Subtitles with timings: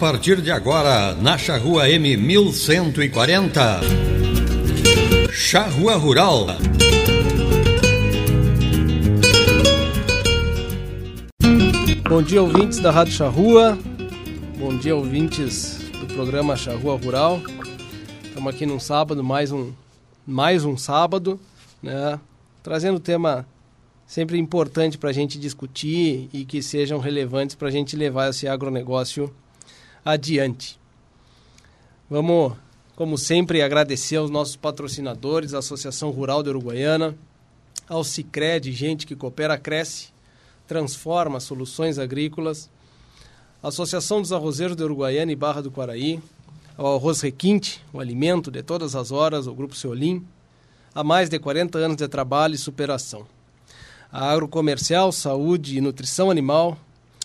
[0.00, 3.80] partir de agora, na Charrua M 1140.
[5.30, 6.46] Charrua Rural.
[12.08, 13.78] Bom dia, ouvintes da Rádio Charrua.
[14.58, 17.42] Bom dia, ouvintes do programa Charrua Rural.
[18.24, 19.70] Estamos aqui num sábado, mais um,
[20.26, 21.38] mais um sábado,
[21.82, 22.18] né?
[22.62, 23.46] Trazendo tema
[24.06, 28.48] sempre importante para a gente discutir e que sejam relevantes para a gente levar esse
[28.48, 29.30] agronegócio
[30.04, 30.78] adiante.
[32.08, 32.54] Vamos,
[32.96, 37.16] como sempre, agradecer aos nossos patrocinadores, a Associação Rural de Uruguaiana,
[37.88, 40.08] ao Cicred, gente que coopera, cresce,
[40.66, 42.70] transforma soluções agrícolas,
[43.62, 46.20] Associação dos Arrozeiros de Uruguaiana e Barra do Quaraí,
[46.76, 50.24] ao Arroz Requinte, o alimento de todas as horas, o Grupo Seolim,
[50.94, 53.26] há mais de 40 anos de trabalho e superação
[54.12, 56.76] a Agrocomercial, Saúde e Nutrição Animal,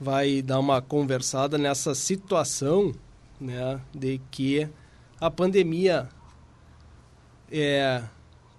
[0.00, 2.94] vai dar uma conversada nessa situação
[3.38, 4.66] né, de que
[5.20, 6.08] a pandemia
[7.52, 8.02] é,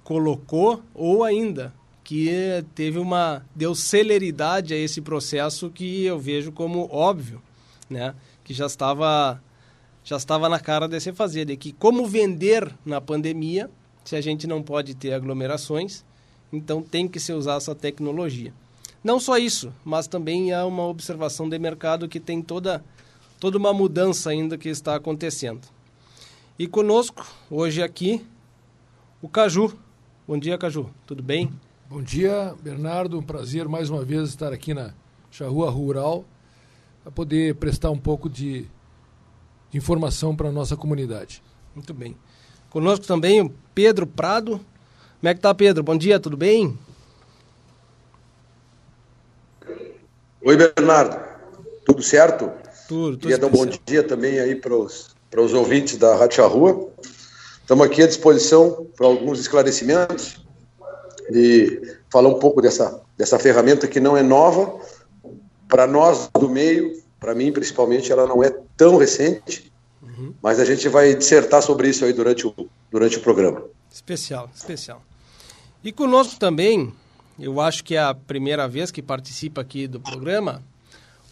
[0.04, 1.74] colocou ou ainda
[2.04, 7.42] que teve uma deu celeridade a esse processo que eu vejo como óbvio,
[7.90, 8.14] né,
[8.44, 9.42] que já estava
[10.04, 13.68] já estava na cara de se fazer, de que como vender na pandemia,
[14.06, 16.06] se a gente não pode ter aglomerações,
[16.52, 18.54] então tem que se usar essa tecnologia.
[19.04, 22.84] Não só isso, mas também há uma observação de mercado que tem toda,
[23.40, 25.62] toda uma mudança ainda que está acontecendo.
[26.58, 28.26] E conosco, hoje aqui,
[29.22, 29.78] o Caju.
[30.28, 30.90] Bom dia, Caju.
[31.06, 31.52] Tudo bem?
[31.90, 33.20] Bom dia, Bernardo.
[33.20, 34.94] Um prazer mais uma vez estar aqui na
[35.32, 36.26] Charrua Rural
[37.04, 38.68] para poder prestar um pouco de
[39.70, 41.42] de informação para a nossa comunidade.
[41.76, 42.16] Muito bem.
[42.70, 44.60] Conosco também o Pedro Prado.
[45.20, 45.82] Como é que tá, Pedro?
[45.82, 46.78] Bom dia, tudo bem?
[50.44, 51.18] Oi, Bernardo.
[51.84, 52.52] Tudo certo?
[52.88, 56.90] Tudo, tudo Queria dar um bom dia também aí para os ouvintes da Rádio Rua.
[57.60, 60.46] Estamos aqui à disposição para alguns esclarecimentos
[61.32, 64.80] de falar um pouco dessa, dessa ferramenta que não é nova.
[65.68, 69.74] Para nós do meio, para mim principalmente, ela não é tão recente,
[70.04, 70.32] uhum.
[70.44, 72.54] mas a gente vai dissertar sobre isso aí durante o,
[72.92, 73.64] durante o programa.
[73.98, 75.02] Especial, especial.
[75.84, 76.94] E conosco também,
[77.40, 80.62] eu acho que é a primeira vez que participa aqui do programa,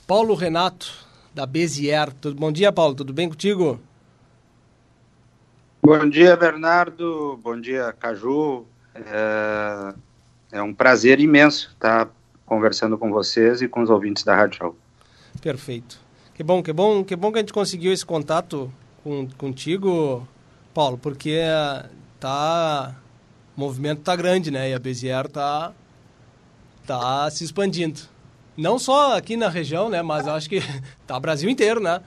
[0.08, 0.92] Paulo Renato,
[1.32, 2.12] da Bezier.
[2.14, 3.80] Tudo, bom dia, Paulo, tudo bem contigo?
[5.80, 7.40] Bom dia, Bernardo.
[7.44, 8.66] Bom dia, Caju.
[8.96, 9.94] É,
[10.54, 12.10] é um prazer imenso estar
[12.48, 14.78] conversando com vocês e com os ouvintes da Rádio Show.
[15.40, 16.00] Perfeito.
[16.34, 20.28] Que bom, que bom, que bom que a gente conseguiu esse contato com, contigo,
[20.74, 21.40] Paulo, porque
[22.26, 22.96] tá
[23.56, 24.72] o movimento tá grande, né?
[24.72, 25.72] E a Bezier tá
[26.88, 28.02] tá se expandindo.
[28.58, 30.60] Não só aqui na região, né, mas acho que
[31.06, 32.02] tá o Brasil inteiro, né?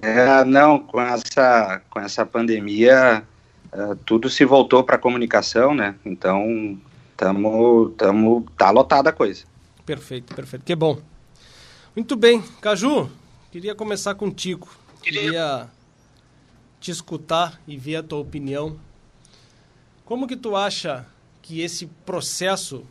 [0.00, 3.22] É, não, com essa com essa pandemia
[3.74, 5.94] uh, tudo se voltou para comunicação, né?
[6.02, 6.80] Então,
[7.14, 9.44] tamo tamo tá lotada a coisa.
[9.84, 10.64] Perfeito, perfeito.
[10.64, 10.98] Que bom.
[11.94, 12.42] Muito bem.
[12.62, 13.10] Caju,
[13.50, 14.66] queria começar contigo.
[15.02, 15.68] Queria
[16.82, 18.76] te escutar e ver a tua opinião.
[20.04, 21.06] Como que tu acha
[21.40, 22.84] que esse processo,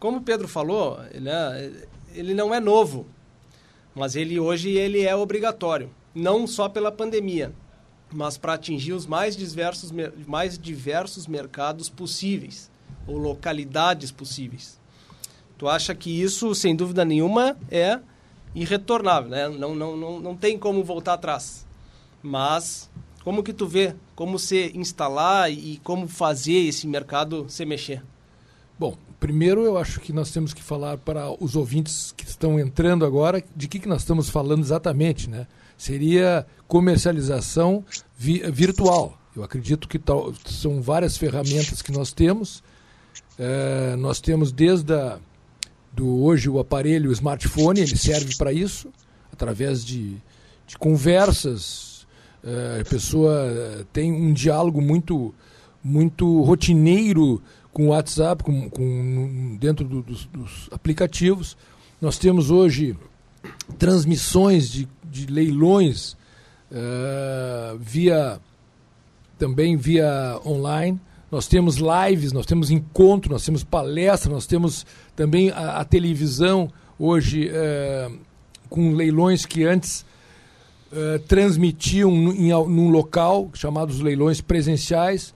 [0.00, 3.06] como o Pedro falou, ele, é, ele não é novo,
[3.94, 7.52] mas ele hoje ele é obrigatório, não só pela pandemia,
[8.10, 9.92] mas para atingir os mais diversos,
[10.26, 12.70] mais diversos mercados possíveis,
[13.06, 14.80] ou localidades possíveis.
[15.58, 18.00] Tu acha que isso, sem dúvida nenhuma, é
[18.54, 19.48] irretornável, né?
[19.48, 21.66] Não, não, não, não tem como voltar atrás.
[22.24, 22.90] Mas
[23.22, 28.02] como que tu vê como se instalar e como fazer esse mercado se mexer?
[28.78, 33.04] Bom, primeiro eu acho que nós temos que falar para os ouvintes que estão entrando
[33.04, 35.46] agora de que, que nós estamos falando exatamente, né?
[35.76, 37.84] Seria comercialização
[38.16, 39.18] vi virtual.
[39.36, 40.00] Eu acredito que
[40.46, 42.62] são várias ferramentas que nós temos.
[43.38, 45.18] É, nós temos desde a,
[45.92, 48.90] do hoje o aparelho, o smartphone, ele serve para isso,
[49.32, 50.16] através de,
[50.66, 51.93] de conversas.
[52.46, 55.34] É, a pessoa tem um diálogo muito,
[55.82, 57.42] muito rotineiro
[57.72, 61.56] com o WhatsApp, com, com, dentro do, dos, dos, aplicativos.
[62.00, 62.96] Nós temos hoje
[63.78, 66.12] transmissões de, de leilões
[66.70, 68.38] uh, via
[69.38, 71.00] também via online.
[71.30, 74.86] Nós temos lives, nós temos encontro, nós temos palestra, nós temos
[75.16, 78.18] também a, a televisão hoje uh,
[78.68, 80.04] com leilões que antes
[80.94, 85.34] uh, transmitiam em, num local chamados leilões presenciais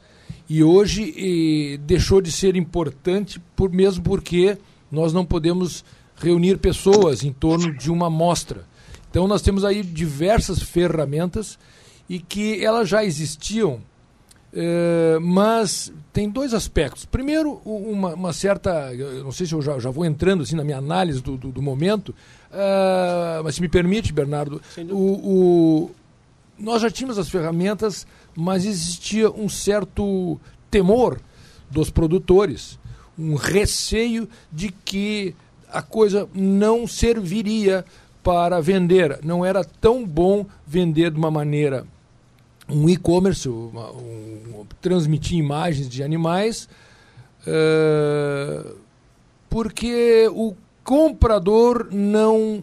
[0.49, 4.57] e hoje e, deixou de ser importante por mesmo porque
[4.91, 5.85] nós não podemos
[6.17, 8.65] reunir pessoas em torno de uma mostra.
[9.11, 11.59] Então nós temos aí diversas ferramentas
[12.09, 13.81] e que elas já existiam,
[14.53, 17.05] eh, mas tem dois aspectos.
[17.05, 20.79] Primeiro, uma, uma, certa, não sei se eu já, já vou entrando assim na minha
[20.79, 22.15] análise do, do, do momento,
[22.51, 24.61] uh, mas se me permite, Bernardo,
[24.91, 25.91] o, o,
[26.59, 28.07] nós já tínhamos as ferramentas
[28.41, 30.41] mas existia um certo
[30.71, 31.21] temor
[31.69, 32.79] dos produtores,
[33.19, 35.35] um receio de que
[35.69, 37.85] a coisa não serviria
[38.23, 39.19] para vender.
[39.25, 41.85] Não era tão bom vender de uma maneira
[42.69, 46.69] um e-commerce, um, um, transmitir imagens de animais,
[47.43, 48.77] uh,
[49.51, 50.55] porque o
[50.89, 52.63] comprador não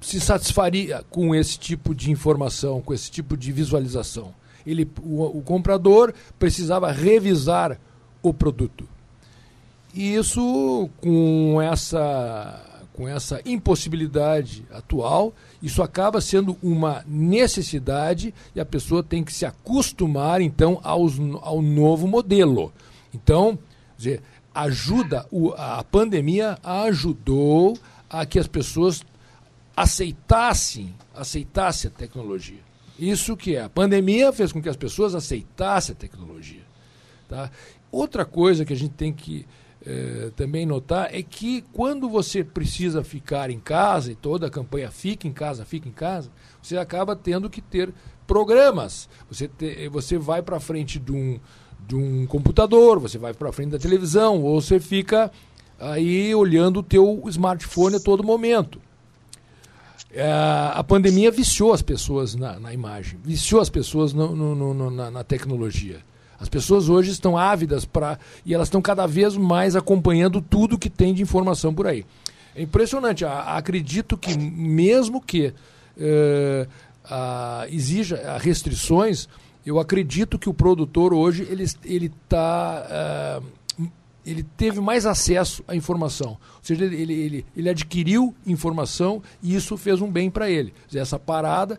[0.00, 4.32] se satisfaria com esse tipo de informação, com esse tipo de visualização
[4.70, 7.80] ele, o, o comprador precisava revisar
[8.22, 8.86] o produto.
[9.94, 15.32] E isso, com essa, com essa impossibilidade atual,
[15.62, 21.62] isso acaba sendo uma necessidade e a pessoa tem que se acostumar, então, aos, ao
[21.62, 22.72] novo modelo.
[23.14, 23.58] Então,
[23.96, 24.22] dizer,
[24.62, 25.26] ajuda,
[25.56, 27.78] a pandemia ajudou
[28.10, 29.04] a que as pessoas
[29.76, 32.60] aceitassem, aceitassem a tecnologia.
[32.98, 33.62] Isso que é.
[33.62, 36.62] A pandemia fez com que as pessoas aceitassem a tecnologia.
[37.28, 37.50] Tá?
[37.92, 39.46] Outra coisa que a gente tem que
[39.86, 44.90] eh, também notar é que quando você precisa ficar em casa, e toda a campanha
[44.90, 47.94] fica em casa, fica em casa, você acaba tendo que ter
[48.26, 49.08] programas.
[49.30, 51.38] Você, te, você vai para frente de um,
[51.86, 55.30] de um computador, você vai para frente da televisão, ou você fica
[55.78, 58.80] aí olhando o teu smartphone a todo momento.
[60.10, 60.26] É,
[60.74, 65.10] a pandemia viciou as pessoas na, na imagem, viciou as pessoas no, no, no, na,
[65.10, 66.00] na, tecnologia.
[66.40, 68.18] As pessoas hoje estão ávidas para.
[68.44, 72.06] e elas estão cada vez mais acompanhando tudo que tem de informação por aí.
[72.54, 73.24] É impressionante.
[73.24, 75.52] A, acredito que, mesmo que
[75.98, 76.66] é,
[77.04, 79.28] a, exija restrições,
[79.68, 81.46] eu acredito que o produtor hoje
[81.84, 82.86] ele está.
[82.88, 83.42] É,
[84.24, 86.30] ele teve mais acesso à informação.
[86.30, 90.72] Ou seja, ele, ele, ele, ele adquiriu informação e isso fez um bem para ele.
[90.94, 91.78] Essa parada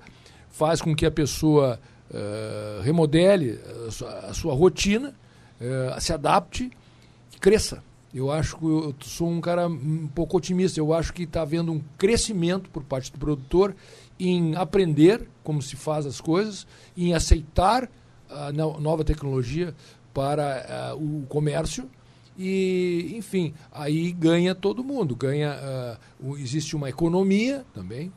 [0.50, 5.14] faz com que a pessoa uh, remodele a sua, a sua rotina,
[5.60, 6.72] uh, se adapte
[7.40, 7.84] cresça.
[8.14, 10.80] Eu acho que eu sou um cara um pouco otimista.
[10.80, 13.76] Eu acho que está havendo um crescimento por parte do produtor
[14.20, 17.90] em aprender como se faz as coisas, em aceitar
[18.30, 19.74] a nova tecnologia
[20.14, 21.90] para uh, o comércio
[22.42, 25.14] e, enfim, aí ganha todo mundo.
[25.14, 25.58] Ganha,
[26.22, 28.14] uh, existe uma economia também.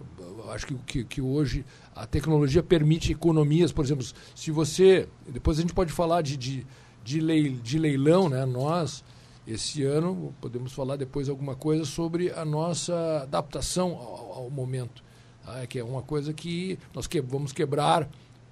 [0.50, 3.72] Acho que, que, que, hoje a tecnologia permite economias.
[3.72, 5.08] Por exemplo, se você.
[5.26, 6.64] Depois a gente pode falar de, de,
[7.02, 8.46] de, de leilão, né?
[8.46, 9.02] Nós,
[9.44, 15.02] esse ano, podemos falar depois alguma coisa sobre a nossa adaptação ao, ao momento.
[15.44, 15.66] Tá?
[15.66, 18.08] Que é uma coisa que nós que, vamos quebrar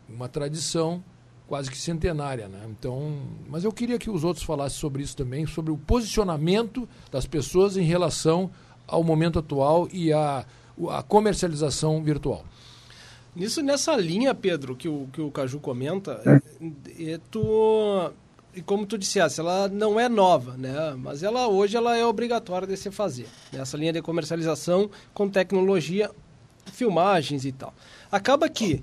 [0.09, 1.03] uma tradição
[1.47, 2.61] quase que centenária, né?
[2.71, 7.27] Então, mas eu queria que os outros falassem sobre isso também, sobre o posicionamento das
[7.27, 8.51] pessoas em relação
[8.87, 10.45] ao momento atual e a,
[10.91, 12.45] a comercialização virtual.
[13.35, 17.13] Nisso, nessa linha, Pedro, que o, que o Caju comenta, é.
[17.13, 18.13] é tu,
[18.55, 20.95] e como tu disseste, ela não é nova, né?
[20.99, 23.27] Mas ela hoje ela é obrigatória de se fazer.
[23.53, 26.11] Nessa linha de comercialização com tecnologia,
[26.81, 27.75] filmagens e tal.
[28.11, 28.83] Acaba que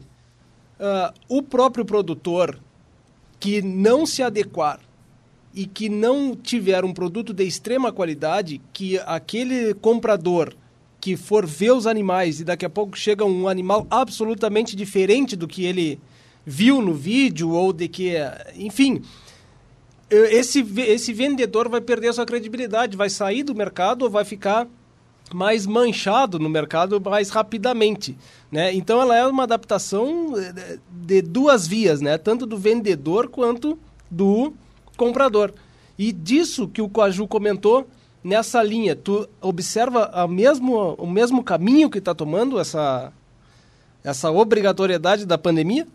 [0.79, 2.59] uh, o próprio produtor
[3.39, 4.79] que não se adequar
[5.53, 10.53] e que não tiver um produto de extrema qualidade, que aquele comprador
[11.01, 15.47] que for ver os animais e daqui a pouco chega um animal absolutamente diferente do
[15.47, 15.99] que ele
[16.45, 18.13] viu no vídeo ou de que,
[18.55, 19.01] enfim,
[20.09, 24.67] esse, esse vendedor vai perder a sua credibilidade, vai sair do mercado ou vai ficar
[25.33, 28.17] mais manchado no mercado mais rapidamente,
[28.51, 28.73] né?
[28.73, 32.17] Então ela é uma adaptação eh, de duas vias, né?
[32.17, 33.77] Tanto do vendedor quanto
[34.09, 34.53] do
[34.95, 35.53] comprador.
[35.97, 37.87] E disso que o Coaju comentou,
[38.23, 43.11] nessa linha, tu observa a mesmo, o mesmo caminho que está tomando essa,
[44.03, 45.87] essa obrigatoriedade da pandemia?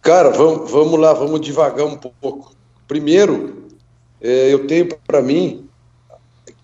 [0.00, 2.52] Cara, vamos, vamos lá, vamos devagar um pouco.
[2.86, 3.66] Primeiro,
[4.20, 5.65] é, eu tenho para mim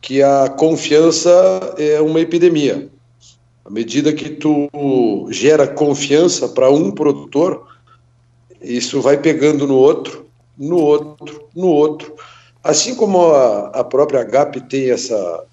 [0.02, 1.30] que a confiança
[1.78, 2.90] é uma epidemia.
[3.64, 4.68] À medida que tu
[5.30, 7.68] gera confiança para um produtor,
[8.60, 10.26] isso vai pegando no outro,
[10.58, 12.14] no outro, no outro.
[12.64, 15.44] Assim como a, a própria GAP tem essa,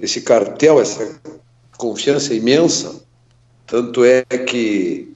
[0.00, 1.20] esse cartel, essa
[1.76, 3.02] confiança imensa,
[3.66, 5.12] tanto é que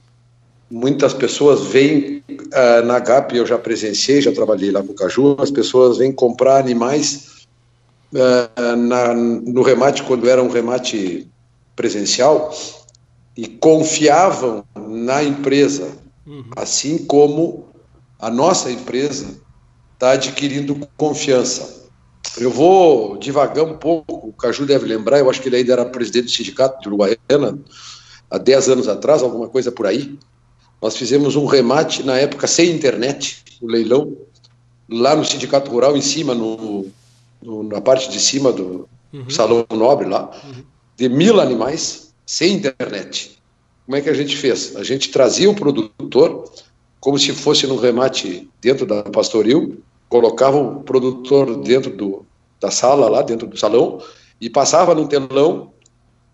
[0.69, 5.37] muitas pessoas vêm uh, na GAP, eu já presenciei, já trabalhei lá com o Caju,
[5.39, 7.38] as pessoas vêm comprar animais
[8.13, 11.29] uh, na, no remate, quando era um remate
[11.75, 12.53] presencial,
[13.35, 16.43] e confiavam na empresa, uhum.
[16.55, 17.69] assim como
[18.19, 19.39] a nossa empresa
[19.93, 21.87] está adquirindo confiança.
[22.37, 25.85] Eu vou devagar um pouco, o Caju deve lembrar, eu acho que ele ainda era
[25.85, 27.57] presidente do sindicato de Uruguaiana,
[28.29, 30.17] há 10 anos atrás, alguma coisa por aí.
[30.81, 34.15] Nós fizemos um remate, na época, sem internet, o leilão,
[34.89, 36.87] lá no Sindicato Rural, em cima, no,
[37.41, 39.29] na parte de cima do uhum.
[39.29, 40.63] Salão Nobre lá, uhum.
[40.97, 43.39] de mil animais sem internet.
[43.85, 44.75] Como é que a gente fez?
[44.75, 46.43] A gente trazia o produtor
[46.99, 52.25] como se fosse no remate dentro da pastoril, colocava o produtor dentro do,
[52.59, 54.01] da sala lá, dentro do salão,
[54.39, 55.71] e passava no telão,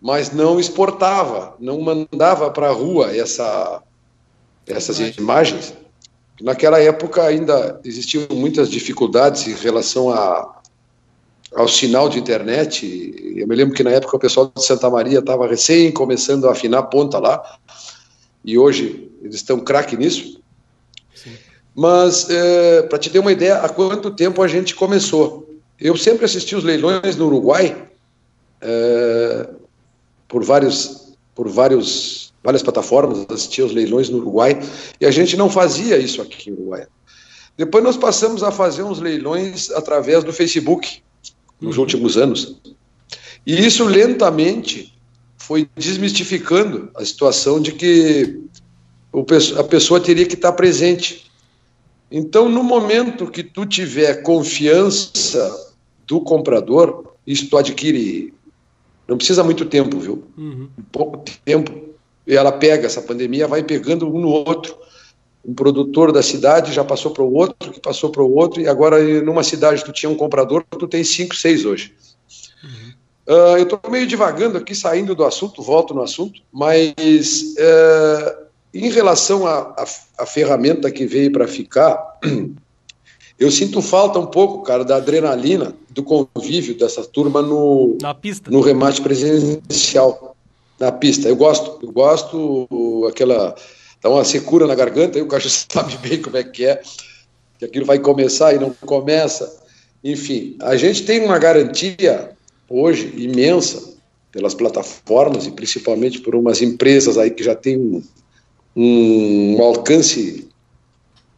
[0.02, 3.82] mas não exportava, não mandava para a rua essa,
[4.66, 5.74] essas imagens.
[6.42, 10.62] Naquela época ainda existiam muitas dificuldades em relação a,
[11.56, 13.34] ao sinal de internet.
[13.38, 16.52] Eu me lembro que na época o pessoal de Santa Maria estava recém começando a
[16.52, 17.58] afinar a ponta lá,
[18.44, 20.42] e hoje eles estão craque nisso.
[21.16, 21.32] Sim.
[21.74, 25.50] Mas, é, para te ter uma ideia, há quanto tempo a gente começou?
[25.80, 27.90] Eu sempre assisti os leilões no Uruguai,
[28.62, 29.50] é,
[30.28, 34.60] por vários, por vários, várias plataformas, assistia os leilões no Uruguai,
[35.00, 36.86] e a gente não fazia isso aqui no Uruguai.
[37.58, 41.02] Depois nós passamos a fazer uns leilões através do Facebook
[41.60, 42.60] nos últimos anos.
[43.46, 44.94] E isso lentamente
[45.38, 48.42] foi desmistificando a situação de que
[49.58, 51.30] a pessoa teria que estar presente.
[52.12, 55.74] Então, no momento que tu tiver confiança
[56.08, 58.34] do comprador, isso tu adquire.
[59.08, 60.24] Não precisa muito tempo, viu?
[60.38, 60.68] Uhum.
[60.92, 61.72] Pouco tempo.
[62.26, 64.76] E ela pega essa pandemia, vai pegando um no outro
[65.48, 68.68] um produtor da cidade já passou para o outro, que passou para o outro, e
[68.68, 71.94] agora numa cidade tu tinha um comprador, tu tem cinco, seis hoje.
[72.64, 72.94] Uhum.
[73.28, 78.90] Uh, eu estou meio divagando aqui, saindo do assunto, volto no assunto, mas uh, em
[78.90, 82.20] relação à ferramenta que veio para ficar,
[83.40, 88.50] eu sinto falta um pouco, cara, da adrenalina, do convívio dessa turma no, na pista.
[88.50, 90.36] no remate presencial,
[90.80, 91.30] na pista.
[91.30, 93.56] Eu gosto, eu gosto aquela
[94.06, 96.80] dá uma secura na garganta, aí o cachorro sabe bem como é que é,
[97.58, 99.64] que aquilo vai começar e não começa.
[100.04, 102.30] Enfim, a gente tem uma garantia
[102.70, 103.96] hoje imensa
[104.32, 108.04] pelas plataformas e principalmente por umas empresas aí que já têm um,
[108.76, 110.48] um alcance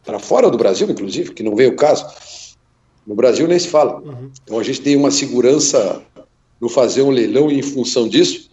[0.04, 2.06] para fora do Brasil, inclusive, que não veio o caso.
[3.06, 4.02] No Brasil nem se fala.
[4.02, 4.30] Uhum.
[4.44, 6.02] Então a gente tem uma segurança
[6.60, 8.47] no fazer um leilão e em função disso,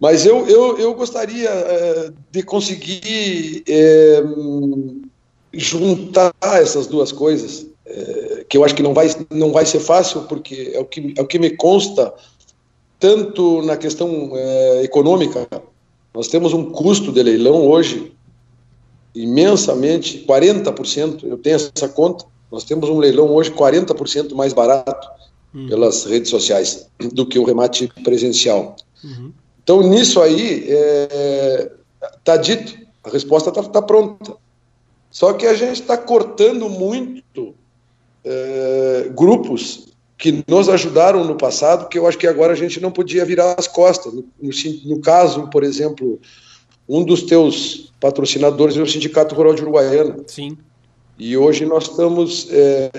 [0.00, 4.22] mas eu, eu, eu gostaria é, de conseguir é,
[5.52, 10.22] juntar essas duas coisas, é, que eu acho que não vai, não vai ser fácil,
[10.22, 12.14] porque é o que, é o que me consta,
[12.98, 14.32] tanto na questão
[14.82, 15.46] econômica,
[16.12, 18.12] nós temos um custo de leilão hoje
[19.14, 25.08] imensamente, 40%, eu tenho essa conta, nós temos um leilão hoje 40% mais barato
[25.54, 25.68] uhum.
[25.68, 28.76] pelas redes sociais do que o remate presencial.
[29.02, 29.32] Uhum.
[29.62, 30.68] Então, nisso aí,
[32.18, 34.36] está é, dito, a resposta está tá pronta.
[35.10, 37.54] Só que a gente está cortando muito
[38.24, 42.90] é, grupos que nos ajudaram no passado, que eu acho que agora a gente não
[42.90, 44.12] podia virar as costas.
[44.12, 44.50] No, no,
[44.84, 46.20] no caso, por exemplo,
[46.88, 50.16] um dos teus patrocinadores é o Sindicato Rural de Uruguaiana.
[50.26, 50.58] Sim.
[51.18, 52.90] E hoje nós estamos é,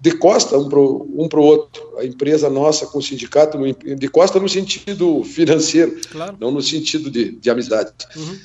[0.00, 1.82] de costa um para um o outro.
[1.98, 6.36] A empresa nossa com o sindicato, de costa no sentido financeiro, claro.
[6.38, 7.92] não no sentido de, de amizade.
[8.16, 8.38] Uhum.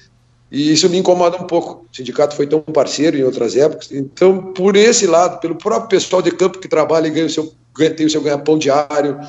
[0.51, 1.85] E isso me incomoda um pouco.
[1.91, 3.91] O sindicato foi tão parceiro em outras épocas.
[3.91, 7.51] Então, por esse lado, pelo próprio pessoal de campo que trabalha e ganha o seu,
[7.95, 9.19] tem o seu ganha-pão diário.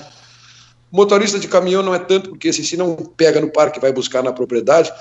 [0.92, 4.22] Motorista de caminhão não é tanto, porque esse se não pega no parque vai buscar
[4.22, 4.92] na propriedade.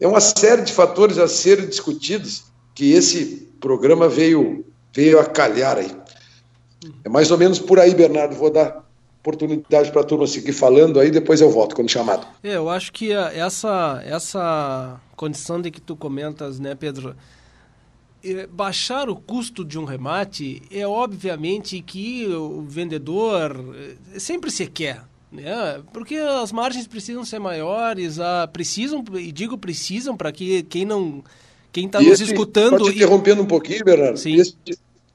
[0.00, 5.76] É uma série de fatores a serem discutidos que esse programa veio, veio a calhar
[5.76, 5.90] aí.
[7.04, 8.34] É mais ou menos por aí, Bernardo.
[8.34, 8.84] Vou dar
[9.24, 12.26] oportunidade para a turma seguir falando aí, depois eu volto quando chamado.
[12.42, 17.16] É, eu acho que essa, essa condição de que tu comentas, né, Pedro,
[18.22, 23.74] é, baixar o custo de um remate é obviamente que o vendedor
[24.14, 25.82] é, sempre se quer, né?
[25.92, 31.24] Porque as margens precisam ser maiores, a, precisam e digo precisam para que quem não
[31.72, 32.78] quem está nos escutando.
[32.78, 34.18] Pode interrompendo um pouquinho, Bernardo.
[34.18, 34.36] Sim.
[34.36, 34.54] Esse,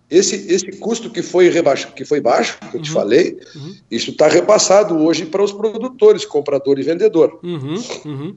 [0.10, 2.96] esse, esse custo que foi, rebaixo, que foi baixo, que eu te uhum.
[2.96, 3.76] falei, uhum.
[3.92, 7.40] isso está repassado hoje para os produtores, comprador e vendedor.
[7.44, 7.76] Uhum.
[8.06, 8.36] uhum.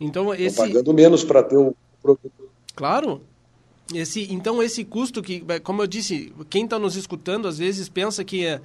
[0.00, 0.56] Então, esse...
[0.56, 2.32] pagando menos para ter o produto.
[2.74, 3.22] Claro.
[3.94, 8.24] Esse, então, esse custo que, como eu disse, quem está nos escutando às vezes pensa
[8.24, 8.60] que,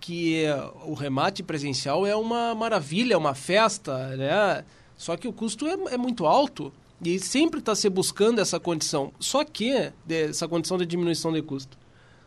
[0.00, 0.44] que
[0.86, 4.64] o remate presencial é uma maravilha, é uma festa, né?
[4.96, 6.72] Só que o custo é, é muito alto.
[7.04, 9.12] E sempre está se buscando essa condição.
[9.20, 11.76] Só que, essa condição de diminuição de custo.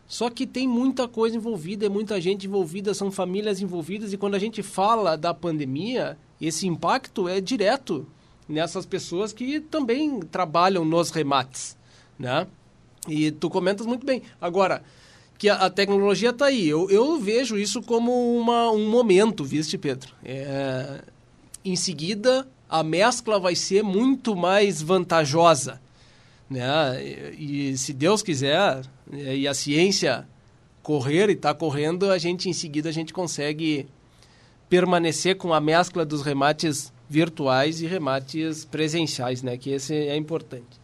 [0.07, 4.35] Só que tem muita coisa envolvida, é muita gente envolvida, são famílias envolvidas, e quando
[4.35, 8.07] a gente fala da pandemia, esse impacto é direto
[8.47, 11.75] nessas pessoas que também trabalham nos remates,
[12.17, 12.47] né?
[13.07, 14.21] E tu comentas muito bem.
[14.39, 14.81] Agora,
[15.37, 20.09] que a, tecnologia está aí, eu, eu vejo isso como uma, um momento, viste, Pedro?
[20.23, 21.03] É,
[21.65, 25.81] em seguida, a mescla vai ser muito mais vantajosa.
[26.49, 27.33] Né?
[27.37, 28.81] E, e se Deus quiser,
[29.11, 30.27] e a ciência
[30.81, 33.87] correr e está correndo, a gente em seguida a gente consegue
[34.69, 39.57] permanecer com a mescla dos remates virtuais e remates presenciais, né?
[39.57, 40.79] Que esse é importante.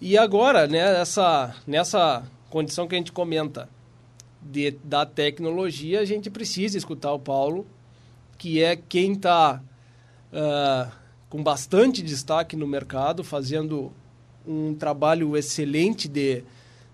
[0.00, 3.68] E agora, né, nessa, nessa condição que a gente comenta
[4.42, 7.66] de, da tecnologia, a gente precisa escutar o Paulo,
[8.36, 9.62] que é quem está
[10.32, 10.90] uh,
[11.28, 13.92] com bastante destaque no mercado, fazendo
[14.46, 16.42] um trabalho excelente de,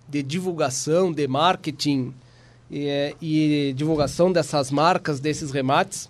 [0.08, 2.14] de divulgação, de marketing
[2.70, 6.08] e, eh, e divulgação dessas marcas, desses remates.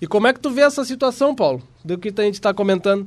[0.00, 3.06] E como é que tu vê essa situação, Paulo, do que a gente está comentando?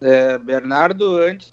[0.00, 1.52] É, Bernardo, antes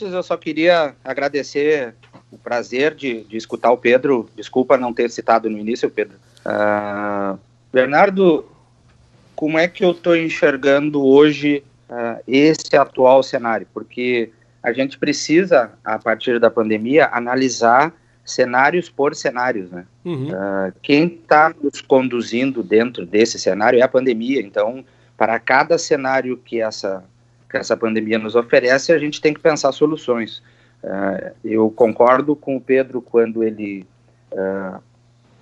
[0.00, 1.94] eu só queria agradecer
[2.32, 4.28] o prazer de, de escutar o Pedro.
[4.34, 6.16] Desculpa não ter citado no início, Pedro.
[6.44, 7.38] Uh,
[7.72, 8.44] Bernardo,
[9.34, 13.66] como é que eu estou enxergando hoje uh, esse atual cenário?
[13.72, 14.30] Porque
[14.62, 19.86] a gente precisa, a partir da pandemia, analisar cenários por cenários, né?
[20.04, 20.28] Uhum.
[20.28, 24.40] Uh, quem está nos conduzindo dentro desse cenário é a pandemia.
[24.40, 24.84] Então,
[25.16, 27.04] para cada cenário que essa
[27.50, 30.40] que essa pandemia nos oferece, a gente tem que pensar soluções.
[30.84, 33.84] Uh, eu concordo com o Pedro quando ele
[34.32, 34.80] uh,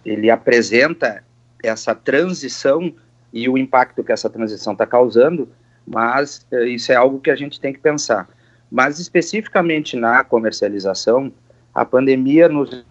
[0.08, 1.22] ele apresenta
[1.62, 2.92] essa transição
[3.32, 5.48] e o impacto que essa transição está causando,
[5.86, 8.28] mas uh, isso é algo que a gente tem que pensar.
[8.70, 11.32] Mas especificamente na comercialização,
[11.74, 12.84] a pandemia nos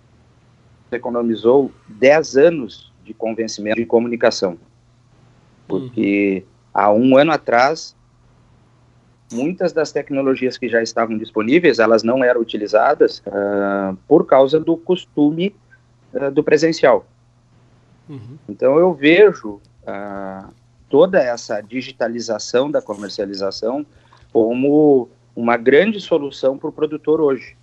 [0.91, 4.57] economizou 10 anos de convencimento de comunicação.
[5.67, 6.51] Porque uhum.
[6.73, 7.95] há um ano atrás,
[9.31, 14.77] muitas das tecnologias que já estavam disponíveis, elas não eram utilizadas uh, por causa do
[14.77, 15.53] costume
[16.13, 17.05] uh, do presencial.
[18.09, 18.37] Uhum.
[18.47, 20.53] Então eu vejo uh,
[20.89, 23.85] toda essa digitalização da comercialização
[24.31, 27.55] como uma grande solução para o produtor hoje.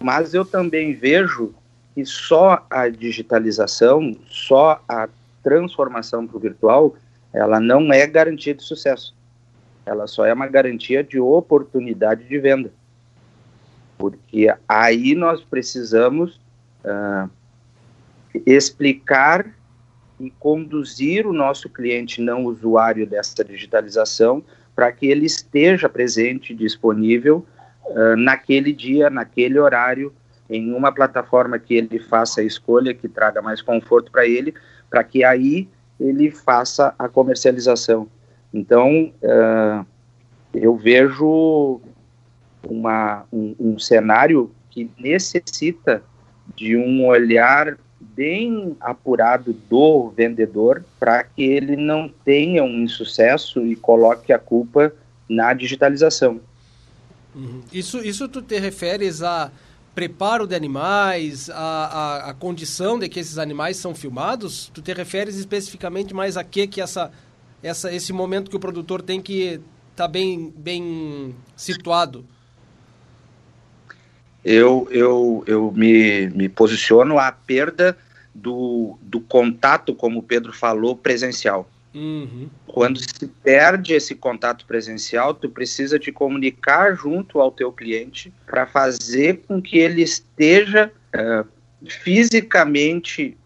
[0.00, 1.54] Mas eu também vejo
[1.94, 5.08] que só a digitalização, só a
[5.42, 6.96] transformação para o virtual,
[7.32, 9.14] ela não é garantia de sucesso.
[9.86, 12.72] Ela só é uma garantia de oportunidade de venda.
[13.96, 16.40] Porque aí nós precisamos
[16.84, 17.30] uh,
[18.46, 19.46] explicar
[20.20, 24.42] e conduzir o nosso cliente não usuário dessa digitalização
[24.74, 27.46] para que ele esteja presente, disponível
[27.86, 30.12] uh, naquele dia, naquele horário,
[30.48, 34.54] em uma plataforma que ele faça a escolha, que traga mais conforto para ele,
[34.90, 35.68] para que aí
[35.98, 38.08] ele faça a comercialização.
[38.52, 39.86] Então, uh,
[40.52, 41.80] eu vejo
[42.68, 46.02] uma, um, um cenário que necessita
[46.54, 53.74] de um olhar bem apurado do vendedor para que ele não tenha um insucesso e
[53.74, 54.92] coloque a culpa
[55.28, 56.40] na digitalização.
[57.34, 57.62] Uhum.
[57.72, 59.50] Isso, isso tu te referes a
[59.94, 64.70] preparo de animais, a, a, a, condição de que esses animais são filmados?
[64.74, 67.10] Tu te referes especificamente mais a que que essa
[67.62, 72.24] essa, esse momento que o produtor tem que estar tá bem, bem situado?
[74.44, 77.96] Eu, eu, eu me, me posiciono à perda
[78.34, 81.70] do, do contato, como o Pedro falou, presencial.
[81.94, 82.48] Uhum.
[82.66, 88.66] Quando se perde esse contato presencial, tu precisa te comunicar junto ao teu cliente para
[88.66, 91.46] fazer com que ele esteja uh,
[91.88, 93.36] fisicamente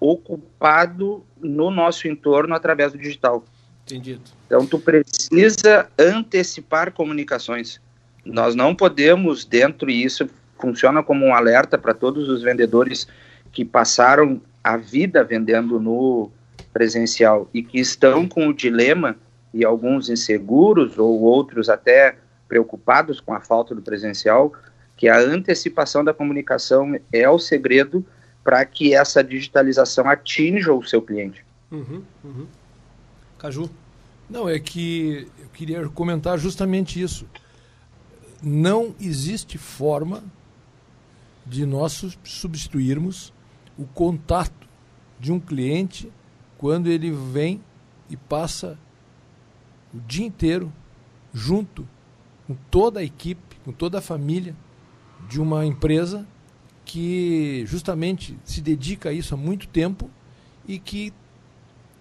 [0.00, 3.44] ocupado no nosso entorno através do digital.
[3.84, 4.22] Entendido.
[4.46, 7.80] Então tu precisa antecipar comunicações.
[8.24, 10.28] Nós não podemos dentro e isso
[10.60, 13.06] funciona como um alerta para todos os vendedores
[13.52, 16.30] que passaram a vida vendendo no
[16.72, 19.16] presencial e que estão com o dilema
[19.52, 24.52] e alguns inseguros ou outros até preocupados com a falta do presencial,
[24.96, 28.04] que a antecipação da comunicação é o segredo
[28.42, 31.44] para que essa digitalização atinja o seu cliente.
[31.70, 32.46] Uhum, uhum.
[33.38, 33.70] Caju?
[34.28, 37.26] Não, é que eu queria comentar justamente isso.
[38.42, 40.22] Não existe forma
[41.50, 43.32] de nós substituirmos
[43.76, 44.68] o contato
[45.18, 46.10] de um cliente
[46.56, 47.60] quando ele vem
[48.08, 48.78] e passa
[49.92, 50.72] o dia inteiro
[51.34, 51.86] junto
[52.46, 54.54] com toda a equipe, com toda a família
[55.28, 56.24] de uma empresa
[56.84, 60.08] que justamente se dedica a isso há muito tempo
[60.68, 61.12] e que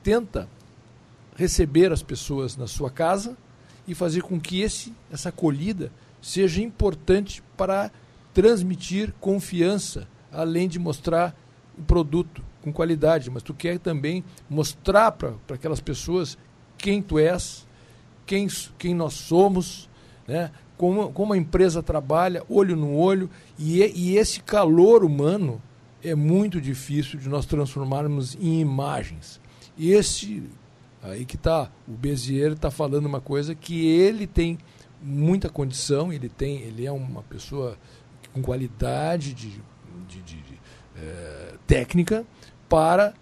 [0.03, 0.47] tenta
[1.35, 3.35] receber as pessoas na sua casa
[3.87, 7.91] e fazer com que esse, essa acolhida seja importante para
[8.33, 11.35] transmitir confiança, além de mostrar
[11.77, 16.37] o produto com qualidade, mas tu quer também mostrar para aquelas pessoas
[16.77, 17.67] quem tu és,
[18.25, 19.89] quem, quem nós somos,
[20.27, 20.51] né?
[20.77, 25.61] como, como a empresa trabalha, olho no olho, e, e esse calor humano
[26.03, 29.41] é muito difícil de nós transformarmos em imagens.
[29.77, 30.43] E esse,
[31.01, 34.57] aí que está, o Bezier está falando uma coisa que ele tem
[35.01, 37.77] muita condição, ele tem, ele é uma pessoa
[38.33, 39.49] com qualidade de,
[40.07, 40.59] de, de, de
[40.95, 42.25] é, técnica
[42.67, 43.13] para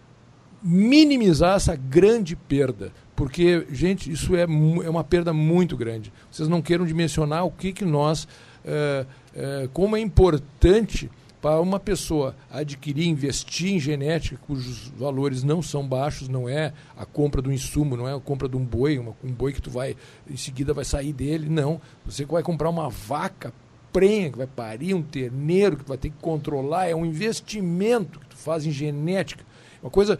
[0.61, 2.91] minimizar essa grande perda.
[3.15, 6.13] Porque, gente, isso é, é uma perda muito grande.
[6.29, 8.27] Vocês não queiram dimensionar o que, que nós.
[8.63, 11.09] É, é, como é importante
[11.41, 17.05] para uma pessoa adquirir, investir em genética, cujos valores não são baixos, não é a
[17.05, 19.69] compra do insumo, não é a compra de um boi, uma, um boi que tu
[19.69, 19.95] vai,
[20.29, 21.79] em seguida vai sair dele, não.
[22.05, 23.53] Você vai comprar uma vaca
[23.97, 28.19] prenha, que vai parir, um terneiro que tu vai ter que controlar, é um investimento
[28.19, 29.43] que tu faz em genética.
[29.81, 30.19] Uma coisa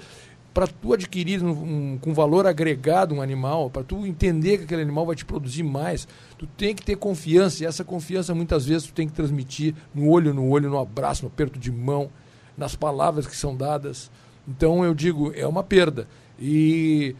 [0.52, 4.82] para tu adquirir um, um, com valor agregado um animal, para tu entender que aquele
[4.82, 6.08] animal vai te produzir mais,
[6.40, 10.10] tu tem que ter confiança, e essa confiança muitas vezes tu tem que transmitir no
[10.10, 12.10] olho no olho, no abraço, no aperto de mão,
[12.58, 14.10] nas palavras que são dadas.
[14.48, 16.08] Então eu digo, é uma perda.
[16.40, 17.16] E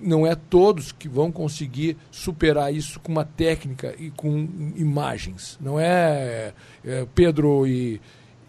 [0.00, 5.58] não é todos que vão conseguir superar isso com uma técnica e com imagens.
[5.60, 6.52] Não é,
[6.84, 8.00] é Pedro e,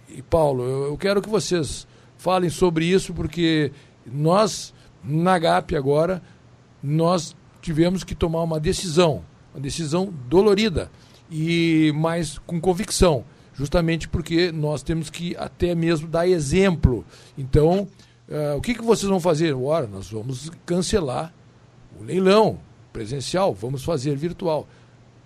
[0.09, 0.63] e Paulo.
[0.63, 3.71] Eu, eu, quero que vocês falem sobre isso, porque
[4.05, 6.21] nós, na GAP agora,
[6.81, 10.91] nós tivemos que tomar uma decisão, uma decisão dolorida,
[11.31, 17.05] e mas com convicção, justamente porque nós temos que até mesmo dar exemplo.
[17.37, 17.87] Então,
[18.27, 19.53] uh, o que, que vocês vão fazer?
[19.53, 21.33] Ora, nós vamos cancelar
[21.99, 22.59] o leilão
[22.93, 24.67] presencial, vamos fazer virtual.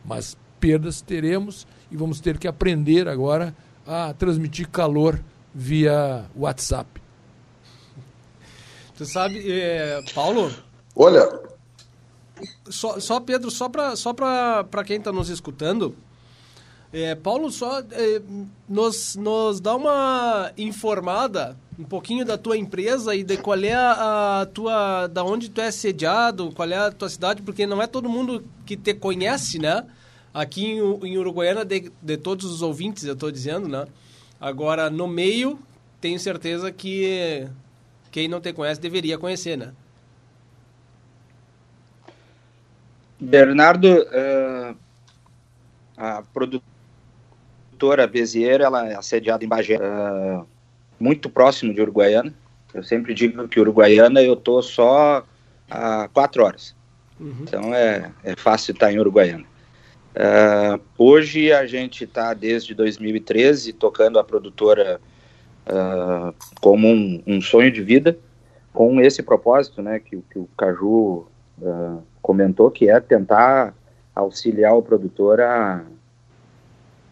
[0.03, 3.55] Mas perdas teremos e vamos ter que aprender agora
[3.85, 5.19] a transmitir calor
[5.53, 7.01] via WhatsApp.
[8.97, 10.51] Tu sabe, é, Paulo?
[10.95, 11.41] Olha.
[12.69, 15.95] Só, só Pedro, só para só para quem está nos escutando,
[16.91, 18.21] é, Paulo, só é,
[18.67, 24.41] nos, nos dá uma informada um pouquinho da tua empresa e de qual é a,
[24.41, 27.87] a, tua da onde tu é sediado, qual é a tua cidade, porque não é
[27.87, 29.85] todo mundo que te conhece, né?
[30.33, 33.85] Aqui em, em Uruguaiana, de, de todos os ouvintes, eu estou dizendo, né?
[34.39, 35.59] Agora, no meio,
[36.01, 37.47] tenho certeza que
[38.11, 39.73] quem não te conhece deveria conhecer, né?
[43.19, 44.75] Bernardo, uh,
[45.95, 49.77] a produtora Bezier, ela é assediada em Bagé.
[49.77, 50.45] Uh,
[51.03, 52.33] muito próximo de Uruguaiana.
[52.73, 55.25] Eu sempre digo que Uruguaiana eu tô só
[55.69, 56.73] a quatro horas.
[57.19, 57.35] Uhum.
[57.41, 59.43] Então é, é fácil estar em Uruguaiana.
[60.13, 65.01] Uh, hoje a gente está desde 2013 tocando a produtora
[65.67, 68.17] uh, como um, um, sonho de vida,
[68.71, 71.27] com esse propósito, né, que, que o Caju
[71.59, 73.75] uh, comentou, que é tentar
[74.15, 75.83] auxiliar o produtor a,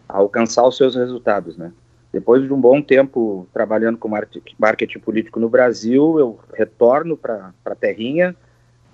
[0.08, 1.72] a alcançar os seus resultados, né.
[2.12, 4.10] Depois de um bom tempo trabalhando com
[4.58, 8.36] marketing político no Brasil, eu retorno para a terrinha,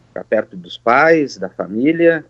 [0.09, 2.25] ficar perto dos pais, da família,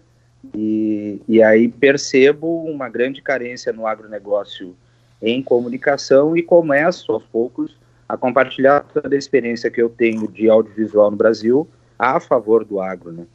[0.55, 4.75] e, e aí percebo uma grande carência no agronegócio
[5.21, 7.77] em comunicação e começo aos poucos
[8.09, 12.81] a compartilhar toda a experiência que eu tenho de audiovisual no Brasil a favor do
[12.81, 13.13] agro.
[13.13, 13.27] Né?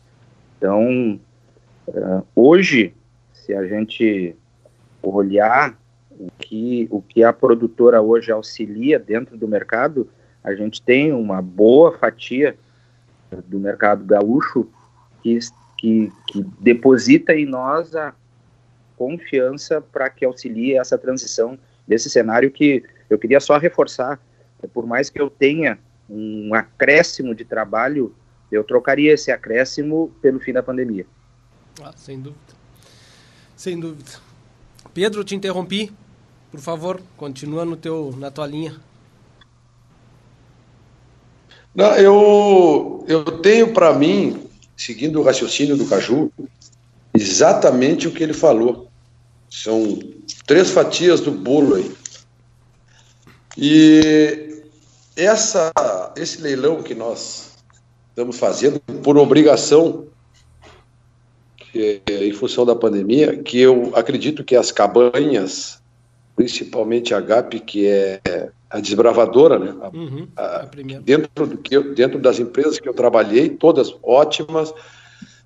[0.57, 1.19] Então,
[1.87, 2.95] uh, hoje,
[3.33, 4.35] se a gente
[5.03, 5.77] olhar
[6.19, 10.09] o que, o que a produtora hoje auxilia dentro do mercado,
[10.43, 12.57] a gente tem uma boa fatia
[13.47, 14.67] do mercado gaúcho
[15.21, 15.39] que,
[15.77, 18.13] que, que deposita em nós a
[18.97, 24.19] confiança para que auxilie essa transição desse cenário que eu queria só reforçar,
[24.73, 25.77] por mais que eu tenha
[26.09, 28.15] um acréscimo de trabalho,
[28.51, 31.05] eu trocaria esse acréscimo pelo fim da pandemia.
[31.81, 32.53] Ah, sem dúvida.
[33.55, 34.11] Sem dúvida.
[34.93, 35.91] Pedro, te interrompi.
[36.53, 38.79] Por favor, continua no teu, na tua linha.
[41.73, 46.31] Não, eu, eu tenho para mim, seguindo o raciocínio do Caju,
[47.11, 48.87] exatamente o que ele falou.
[49.49, 49.97] São
[50.45, 51.91] três fatias do bolo aí.
[53.57, 54.61] E
[55.15, 55.71] essa,
[56.15, 57.53] esse leilão que nós
[58.09, 60.05] estamos fazendo por obrigação,
[61.73, 65.81] é em função da pandemia, que eu acredito que as cabanhas,
[66.35, 68.21] principalmente a GAP, que é
[68.69, 69.73] a desbravadora, né?
[69.81, 70.67] A, uhum, a,
[71.03, 74.73] dentro, do que eu, dentro das empresas que eu trabalhei, todas ótimas,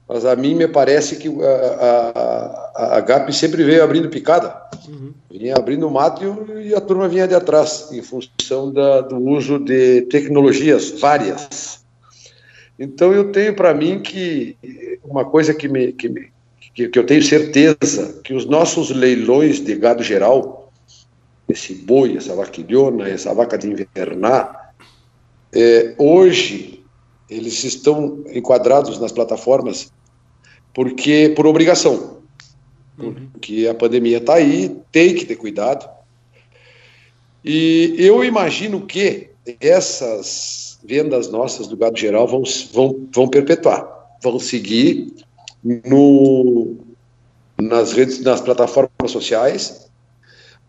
[0.08, 2.14] mas a mim me parece que a,
[2.74, 4.56] a, a GAP sempre veio abrindo picada.
[4.88, 5.14] Uhum.
[5.30, 6.24] Vinha abrindo mato
[6.56, 11.86] e, e, a turma vinha de atrás, em função da, do uso de tecnologias várias.
[12.80, 14.56] Então eu tenho para mim que
[15.04, 16.30] uma coisa que, me, que, me,
[16.74, 20.57] que, que eu tenho certeza, que os nossos leilões de gado geral,
[21.50, 24.74] esse boi, essa vaquilhona, essa vaca de invernar,
[25.54, 26.84] é, hoje
[27.30, 29.92] eles estão enquadrados nas plataformas
[30.74, 32.20] porque por obrigação,
[33.32, 35.90] porque a pandemia está aí, tem que ter cuidado.
[37.44, 43.88] E eu imagino que essas vendas nossas do gado geral vão, vão, vão perpetuar,
[44.22, 45.14] vão seguir
[45.64, 46.76] no,
[47.60, 49.87] nas redes, nas plataformas sociais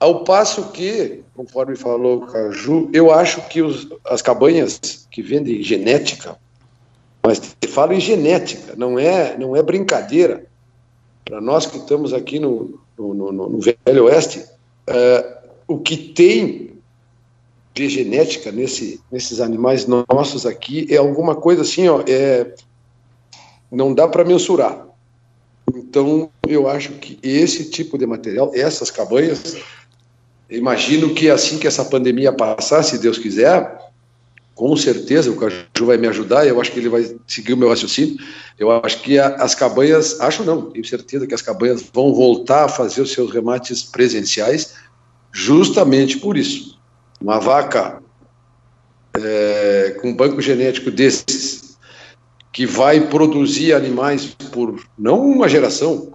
[0.00, 5.62] ao passo que, conforme falou o Caju, eu acho que os, as cabanhas que vendem
[5.62, 6.36] genética,
[7.22, 10.46] mas falo em genética, não é, não é brincadeira.
[11.24, 14.44] Para nós que estamos aqui no, no, no, no Velho Oeste,
[14.86, 16.68] é, o que tem
[17.74, 22.54] de genética nesse, nesses animais nossos aqui é alguma coisa assim, ó, é,
[23.70, 24.86] não dá para mensurar.
[25.74, 29.58] Então, eu acho que esse tipo de material, essas cabanhas,
[30.50, 33.78] imagino que assim que essa pandemia passar, se Deus quiser,
[34.54, 37.68] com certeza o Caju vai me ajudar, eu acho que ele vai seguir o meu
[37.68, 38.18] raciocínio.
[38.58, 42.64] Eu acho que a, as cabanhas, acho não, tenho certeza que as cabanhas vão voltar
[42.64, 44.74] a fazer os seus remates presenciais,
[45.32, 46.76] justamente por isso.
[47.20, 48.02] Uma vaca
[49.14, 51.78] é, com banco genético desses,
[52.52, 56.12] que vai produzir animais por não uma geração,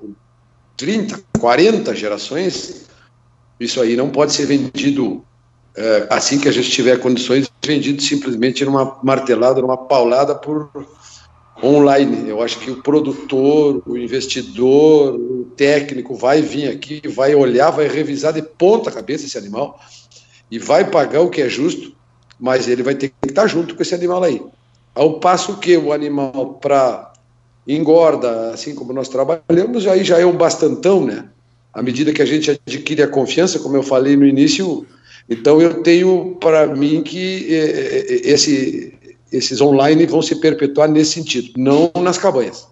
[0.76, 2.83] 30, 40 gerações,
[3.59, 5.23] isso aí não pode ser vendido
[5.75, 10.69] é, assim que a gente tiver condições, vendido simplesmente numa martelada, numa paulada por
[11.63, 12.29] online.
[12.29, 17.87] Eu acho que o produtor, o investidor, o técnico vai vir aqui, vai olhar, vai
[17.87, 19.79] revisar de ponta cabeça esse animal
[20.51, 21.95] e vai pagar o que é justo,
[22.39, 24.41] mas ele vai ter que estar junto com esse animal aí.
[24.93, 27.13] Ao passo que o animal para
[27.67, 31.29] engorda, assim como nós trabalhamos, aí já é um bastantão, né?
[31.73, 34.86] À medida que a gente adquire a confiança, como eu falei no início,
[35.29, 38.97] então eu tenho para mim que é, é, é, esse,
[39.31, 42.67] esses online vão se perpetuar nesse sentido, não nas cabanhas.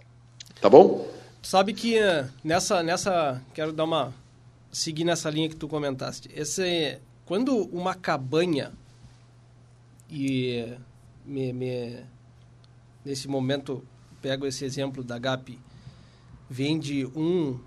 [0.62, 1.10] Tá bom?
[1.42, 1.98] Sabe que
[2.44, 4.14] nessa, nessa quero dar uma
[4.72, 6.30] seguir nessa linha que tu comentaste.
[6.36, 8.72] Esse, quando uma cabanha
[10.10, 10.66] e
[11.26, 11.98] me, me,
[13.04, 13.84] nesse momento
[14.22, 15.58] pego esse exemplo da GAP
[16.48, 17.60] vende um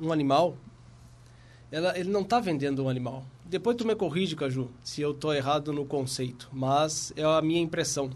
[0.00, 0.56] um animal
[1.70, 3.24] ela, ele não está vendendo um animal.
[3.46, 7.60] Depois tu me corrige, Caju, se eu estou errado no conceito, mas é a minha
[7.60, 8.10] impressão.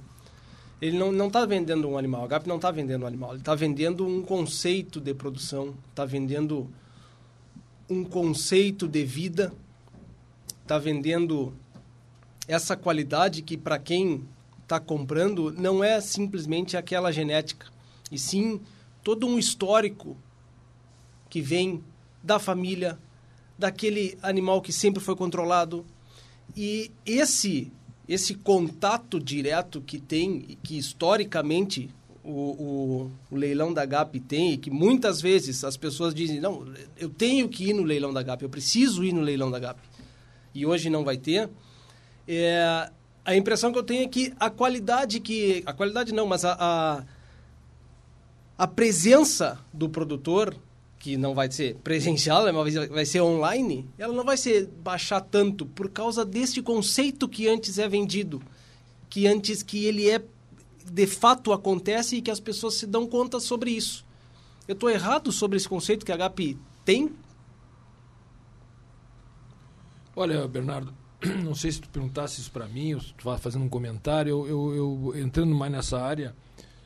[0.80, 3.54] Ele não está vendendo um animal, a GAP não está vendendo um animal, ele está
[3.54, 6.68] vendendo um conceito de produção, está vendendo
[7.88, 9.52] um conceito de vida,
[10.62, 11.54] está vendendo
[12.46, 14.24] essa qualidade que para quem
[14.62, 17.66] está comprando não é simplesmente aquela genética,
[18.10, 18.60] e sim
[19.02, 20.16] todo um histórico
[21.30, 21.82] que vem
[22.22, 22.98] da família,
[23.58, 25.84] daquele animal que sempre foi controlado.
[26.56, 27.72] E esse
[28.06, 31.88] esse contato direto que tem, que historicamente
[32.22, 36.66] o, o, o, leilão da GAP tem, que muitas vezes as pessoas dizem, não,
[36.98, 39.78] eu tenho que ir no leilão da GAP, eu preciso ir no leilão da GAP,
[40.54, 41.48] e hoje não vai ter,
[42.28, 42.90] é,
[43.24, 45.62] a impressão que eu tenho é que a qualidade que...
[45.64, 47.04] A qualidade não, mas a, a,
[48.58, 50.54] a presença do produtor,
[51.04, 55.66] que não vai ser presencial, mas vai ser online, ela não vai ser baixar tanto
[55.66, 58.40] por causa deste conceito que antes é vendido,
[59.10, 60.24] que antes que ele é
[60.90, 64.02] de fato acontece e que as pessoas se dão conta sobre isso.
[64.66, 67.12] Eu estou errado sobre esse conceito que a HP tem?
[70.16, 70.94] Olha, Bernardo,
[71.44, 74.48] não sei se tu perguntasse isso para mim, ou se tu fazendo um comentário, eu,
[74.48, 76.34] eu, eu, entrando mais nessa área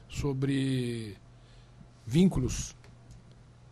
[0.08, 1.16] sobre
[2.04, 2.74] vínculos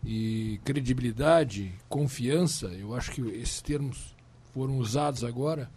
[0.08, 4.14] e credibilidade, confiança, eu acho que esses termos
[4.54, 5.68] foram usados agora.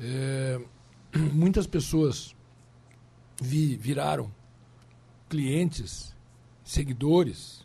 [0.00, 0.58] É,
[1.34, 2.34] muitas pessoas
[3.38, 4.32] vi, viraram
[5.28, 6.16] clientes,
[6.64, 7.62] seguidores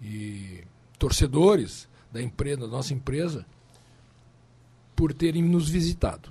[0.00, 0.62] e
[1.00, 3.44] torcedores da empresa, da nossa empresa,
[4.94, 6.30] por terem nos visitado.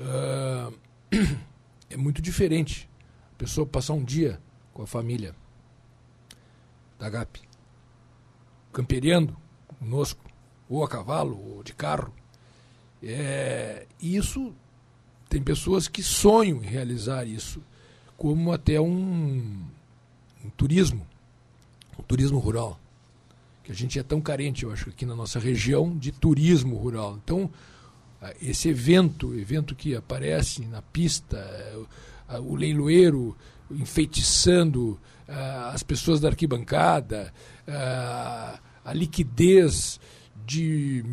[0.00, 0.76] Uh,
[1.88, 2.90] é muito diferente
[3.32, 4.40] a pessoa passar um dia
[4.74, 5.36] com a família
[7.02, 7.40] da GAP,
[8.72, 9.36] camperiando
[9.80, 10.24] conosco,
[10.68, 12.14] ou a cavalo, ou de carro.
[13.02, 14.54] É, isso
[15.28, 17.60] tem pessoas que sonham em realizar isso,
[18.16, 19.64] como até um,
[20.44, 21.04] um turismo,
[21.98, 22.78] um turismo rural
[23.64, 27.18] que a gente é tão carente, eu acho, aqui na nossa região, de turismo rural.
[27.22, 27.50] Então,
[28.40, 31.38] esse evento, evento que aparece na pista,
[32.44, 33.36] o leiloeiro
[33.78, 34.98] enfeitiçando
[35.72, 37.32] as pessoas da arquibancada,
[37.66, 39.98] a liquidez
[40.44, 41.04] de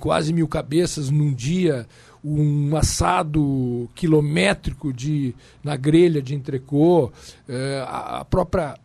[0.00, 1.86] quase mil cabeças num dia,
[2.24, 7.12] um assado quilométrico de, na grelha de entrecô,
[7.86, 8.76] a própria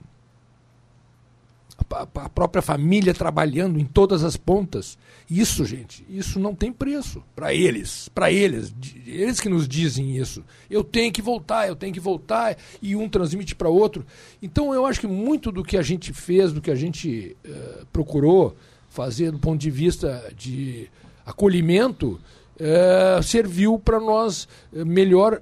[1.91, 4.97] a própria família trabalhando em todas as pontas.
[5.29, 8.73] Isso, gente, isso não tem preço para eles, para eles,
[9.05, 10.43] eles que nos dizem isso.
[10.69, 14.05] Eu tenho que voltar, eu tenho que voltar e um transmite para outro.
[14.41, 17.85] Então eu acho que muito do que a gente fez, do que a gente uh,
[17.91, 18.55] procurou
[18.89, 20.89] fazer do ponto de vista de
[21.25, 22.19] acolhimento,
[22.59, 25.41] uh, serviu para nós uh, melhor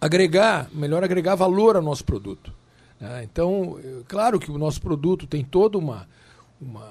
[0.00, 2.52] agregar, melhor agregar valor ao nosso produto.
[3.02, 6.08] É, então, claro que o nosso produto tem toda uma,
[6.60, 6.88] uma,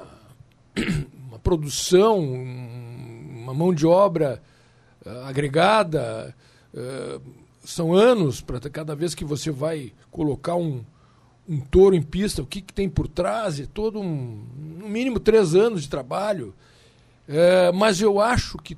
[1.27, 4.41] uma produção, uma mão de obra
[5.05, 6.35] uh, agregada.
[6.73, 7.21] Uh,
[7.63, 10.83] são anos para cada vez que você vai colocar um,
[11.47, 14.45] um touro em pista, o que, que tem por trás, é todo um,
[14.79, 16.53] no mínimo três anos de trabalho.
[17.27, 18.77] É, mas eu acho que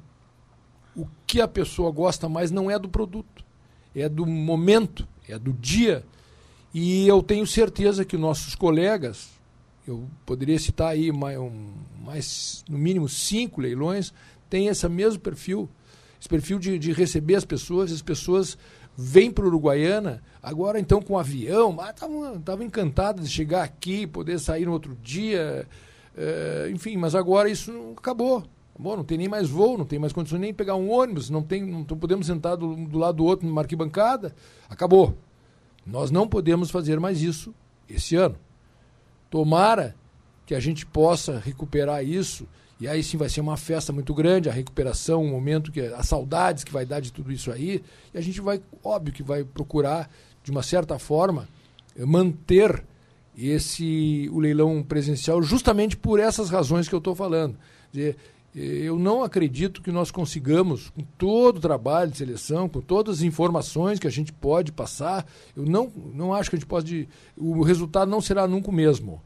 [0.95, 3.43] o que a pessoa gosta mais não é do produto,
[3.95, 6.03] é do momento, é do dia
[6.73, 9.29] e eu tenho certeza que nossos colegas,
[9.87, 11.71] eu poderia citar aí mais, um,
[12.03, 14.13] mais no mínimo cinco leilões,
[14.49, 15.69] têm esse mesmo perfil,
[16.19, 18.57] esse perfil de, de receber as pessoas, as pessoas
[18.97, 24.71] vêm para Uruguaiana, agora então com avião, estavam encantadas de chegar aqui, poder sair no
[24.71, 25.67] outro dia,
[26.15, 28.43] é, enfim, mas agora isso acabou.
[28.77, 31.43] Bom, não tem nem mais voo, não tem mais condições nem pegar um ônibus, não,
[31.43, 34.33] tem, não podemos sentar do, do lado do outro numa arquibancada,
[34.67, 35.15] acabou.
[35.85, 37.53] Nós não podemos fazer mais isso
[37.89, 38.35] esse ano.
[39.29, 39.95] Tomara
[40.45, 42.47] que a gente possa recuperar isso,
[42.79, 46.07] e aí sim vai ser uma festa muito grande, a recuperação, um momento que as
[46.07, 49.43] saudades que vai dar de tudo isso aí, e a gente vai, óbvio que vai
[49.43, 50.09] procurar
[50.43, 51.47] de uma certa forma
[51.97, 52.83] manter
[53.37, 57.57] esse o leilão presencial justamente por essas razões que eu estou falando.
[57.91, 58.17] Dizer,
[58.55, 63.23] eu não acredito que nós consigamos, com todo o trabalho de seleção, com todas as
[63.23, 67.09] informações que a gente pode passar, eu não, não acho que a gente pode.
[67.35, 69.21] O resultado não será nunca o mesmo.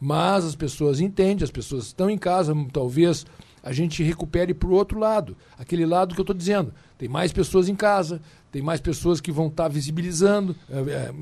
[0.00, 3.26] Mas as pessoas entendem, as pessoas estão em casa, talvez
[3.62, 5.36] a gente recupere para o outro lado.
[5.58, 6.72] Aquele lado que eu estou dizendo.
[6.98, 8.20] Tem mais pessoas em casa,
[8.52, 11.12] tem mais pessoas que vão estar tá visibilizando, é, é,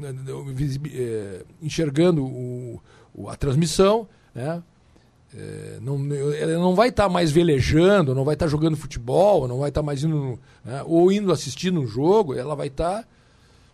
[0.92, 2.80] é, enxergando o,
[3.28, 4.08] a transmissão.
[4.34, 4.62] Né?
[5.34, 5.98] É, não,
[6.34, 9.70] ela não vai estar tá mais velejando, não vai estar tá jogando futebol, não vai
[9.70, 13.08] estar tá mais indo, né, ou indo assistir um jogo, ela vai estar tá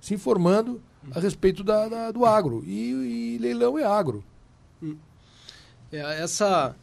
[0.01, 0.81] se informando
[1.11, 2.63] a respeito da, da do agro.
[2.65, 4.23] E, e, leilão é agro.
[5.91, 6.75] É, essa.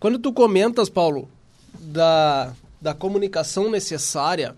[0.00, 1.28] Quando tu comentas, Paulo,
[1.78, 4.56] da, da comunicação necessária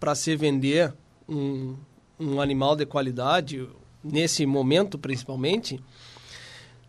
[0.00, 0.92] para se vender
[1.28, 1.76] um,
[2.18, 3.68] um animal de qualidade,
[4.02, 5.80] nesse momento principalmente,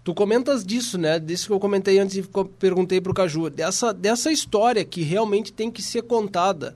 [0.03, 1.17] Tu comentas disso, né?
[1.19, 2.23] Disso que eu comentei antes e
[2.59, 3.49] perguntei para o Caju.
[3.49, 6.75] Dessa, dessa história que realmente tem que ser contada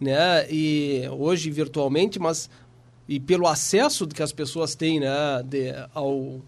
[0.00, 0.46] né?
[0.50, 2.50] E hoje virtualmente, mas
[3.08, 6.40] e pelo acesso que as pessoas têm, né, de, ao,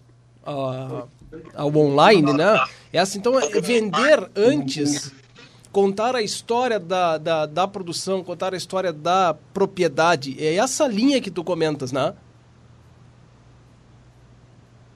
[0.45, 1.03] a,
[1.55, 2.59] ao online, né?
[2.91, 5.11] Essa então é vender antes
[5.71, 10.35] contar a história da, da, da, produção, contar a história da propriedade.
[10.43, 12.15] É essa linha que tu comentas, né?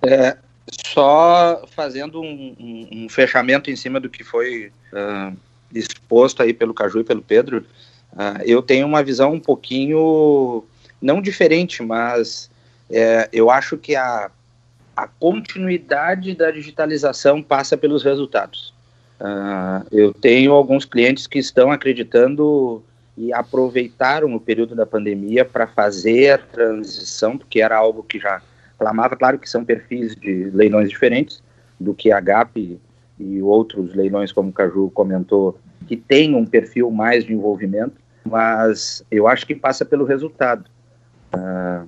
[0.02, 0.38] É,
[0.72, 5.36] só fazendo um, um, um fechamento em cima do que foi uh,
[5.74, 7.66] exposto aí pelo Caju e pelo Pedro,
[8.14, 10.64] uh, eu tenho uma visão um pouquinho,
[11.02, 12.50] não diferente, mas
[12.90, 14.30] é, eu acho que a,
[14.96, 18.74] a continuidade da digitalização passa pelos resultados.
[19.20, 22.84] Uh, eu tenho alguns clientes que estão acreditando
[23.16, 28.42] e aproveitaram o período da pandemia para fazer a transição, porque era algo que já
[28.82, 29.16] clamava.
[29.16, 31.44] Claro que são perfis de leilões diferentes
[31.80, 32.80] do que a GAP
[33.20, 37.94] e outros leilões, como o Caju comentou, que tem um perfil mais de envolvimento,
[38.26, 40.66] mas eu acho que passa pelo resultado.
[41.34, 41.88] Uh,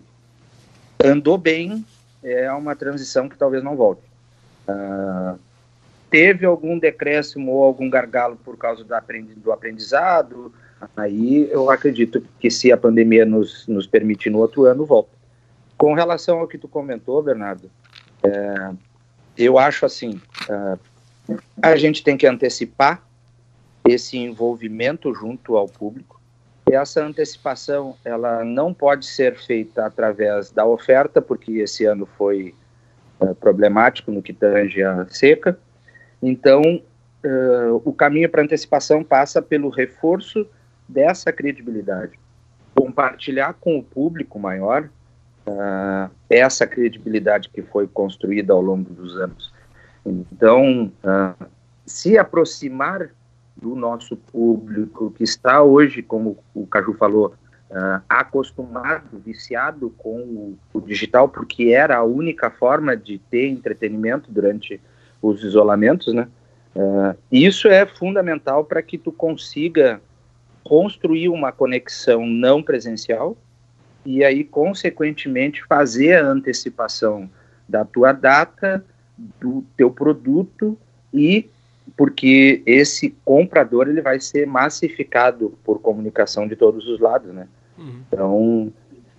[1.04, 1.84] andou bem,
[2.24, 4.04] é uma transição que talvez não volte.
[4.68, 5.38] Uh,
[6.12, 10.54] teve algum decréscimo ou algum gargalo por causa do aprendizado,
[10.96, 15.13] aí eu acredito que se a pandemia nos, nos permitir no outro ano, volta.
[15.78, 17.70] Com relação ao que tu comentou, Bernardo,
[18.24, 18.72] é,
[19.38, 20.78] eu acho assim, é,
[21.62, 23.04] a gente tem que antecipar
[23.88, 26.22] esse envolvimento junto ao público.
[26.70, 32.56] E essa antecipação, ela não pode ser feita através da oferta, porque esse ano foi
[33.20, 35.60] é, problemático no que tange a seca,
[36.26, 40.48] então, uh, o caminho para antecipação passa pelo reforço
[40.88, 42.18] dessa credibilidade.
[42.74, 44.90] Compartilhar com o público maior
[45.48, 49.54] uh, essa credibilidade que foi construída ao longo dos anos.
[50.06, 51.46] Então, uh,
[51.86, 53.10] se aproximar
[53.56, 57.34] do nosso público que está hoje, como o Caju falou,
[57.70, 64.32] uh, acostumado, viciado com o, o, digital, porque era a única forma de ter entretenimento
[64.32, 64.82] durante
[65.22, 66.28] os isolamentos, né?
[66.76, 70.02] Uh, isso é fundamental para que tu consiga
[70.64, 73.38] construir uma conexão não presencial
[74.06, 77.30] e aí, consequentemente, fazer a antecipação
[77.68, 78.84] da tua data,
[79.40, 80.78] do teu produto
[81.14, 81.50] e
[81.96, 87.48] porque esse comprador ele vai ser massificado por comunicação de todos os lados, né?
[87.78, 88.02] Uhum.
[88.08, 88.74] Então,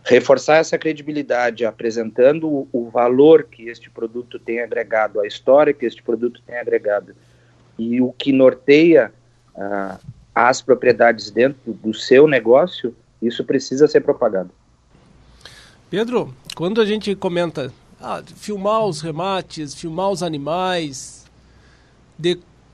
[0.05, 5.87] reforçar essa credibilidade, apresentando o, o, valor que este produto tem agregado, a história que
[5.87, 7.15] este produto tem agregado
[7.79, 9.13] e o que norteia
[9.55, 9.99] uh,
[10.35, 14.51] as propriedades dentro do seu negócio, isso precisa ser propagado.
[15.97, 21.25] Pedro, quando a gente comenta ah, filmar os remates, filmar os animais,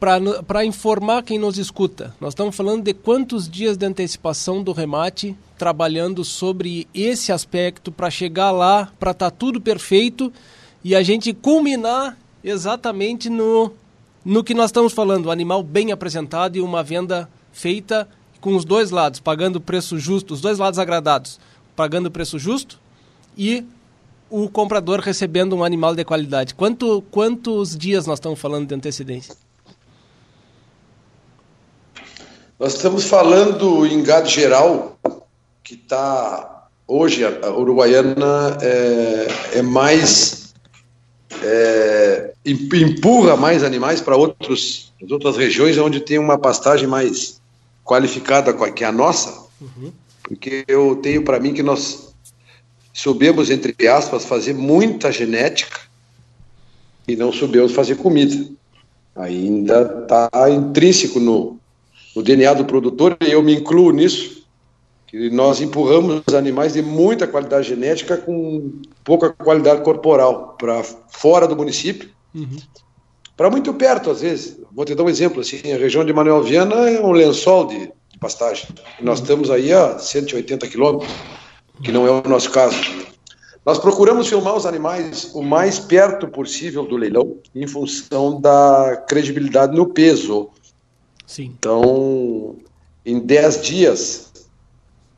[0.00, 2.14] para informar quem nos escuta.
[2.18, 8.08] Nós estamos falando de quantos dias de antecipação do remate, trabalhando sobre esse aspecto para
[8.08, 10.32] chegar lá, para estar tá tudo perfeito
[10.82, 13.70] e a gente culminar exatamente no,
[14.24, 18.08] no que nós estamos falando, o animal bem apresentado e uma venda feita
[18.40, 21.38] com os dois lados, pagando preço justo, os dois lados agradados,
[21.76, 22.80] pagando preço justo
[23.40, 23.66] e
[24.28, 26.54] o comprador recebendo um animal de qualidade.
[26.54, 29.34] Quanto, quantos dias nós estamos falando de antecedência?
[32.58, 34.98] Nós estamos falando em gado geral,
[35.64, 36.68] que está.
[36.86, 40.52] Hoje, a Uruguaiana é, é mais.
[41.42, 44.92] É, empurra mais animais para outras
[45.38, 47.40] regiões onde tem uma pastagem mais
[47.82, 49.90] qualificada que a nossa, uhum.
[50.24, 52.09] porque eu tenho para mim que nós
[52.92, 55.80] soubemos, entre aspas, fazer muita genética
[57.06, 58.36] e não soubemos fazer comida.
[59.16, 61.58] Ainda está intrínseco no,
[62.14, 64.44] o DNA do produtor, e eu me incluo nisso,
[65.06, 71.48] que nós empurramos os animais de muita qualidade genética com pouca qualidade corporal para fora
[71.48, 72.56] do município, uhum.
[73.36, 74.56] para muito perto às vezes.
[74.72, 77.92] Vou te dar um exemplo, assim, a região de Manuel Viana é um lençol de,
[78.08, 78.68] de pastagem,
[79.00, 79.24] nós uhum.
[79.24, 81.10] estamos aí a 180 quilômetros,
[81.82, 82.76] que não é o nosso caso.
[83.64, 89.76] Nós procuramos filmar os animais o mais perto possível do leilão, em função da credibilidade
[89.76, 90.48] no peso.
[91.26, 91.54] Sim.
[91.58, 92.56] Então,
[93.04, 94.32] em 10 dias,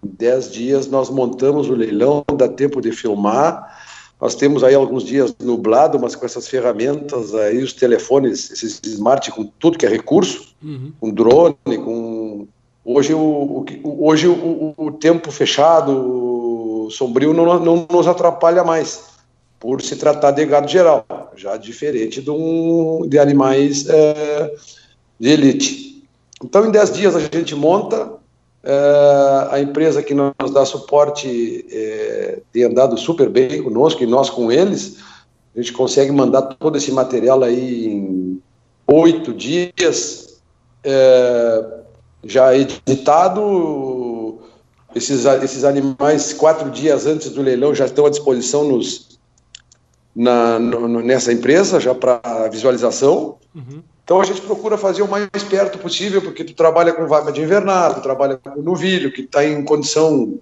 [0.05, 3.81] em 10 dias nós montamos o leilão, dá tempo de filmar.
[4.21, 9.31] Nós temos aí alguns dias nublado, mas com essas ferramentas aí, os telefones, esses smart
[9.33, 10.93] com tudo que é recurso, uhum.
[11.01, 12.47] com drone, com
[12.85, 15.93] hoje o, hoje o, o, tempo fechado,
[16.91, 19.05] sombrio não, não nos atrapalha mais,
[19.59, 21.05] por se tratar de gado geral,
[21.37, 24.55] já diferente de, um, de animais é,
[25.19, 26.05] de elite.
[26.43, 28.21] Então, em 10 dias a gente monta,
[28.65, 34.31] É, a empresa que nos dá suporte é, tem andado super bem conosco e nós
[34.31, 34.99] com eles.
[35.55, 38.41] A gente consegue mandar todo esse material aí em
[38.87, 40.41] oito dias,
[40.85, 41.65] é,
[42.25, 43.41] já editado.
[44.95, 49.19] Esses, esses animais, quatro dias antes do leilão, já estão à disposição nos,
[50.15, 53.37] na, no, nessa empresa, já para visualização.
[53.55, 53.83] Uhum.
[54.05, 57.41] Então a gente procura fazer o mais perto possível, porque tu trabalha com vaga de
[57.41, 60.39] invernado, trabalha com novilho, que está em condição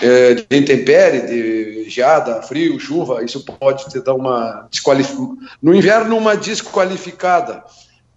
[0.00, 5.36] é, de intempérie, de geada, frio, chuva, isso pode te dar uma desqualificação.
[5.62, 7.64] No inverno, uma desqualificada.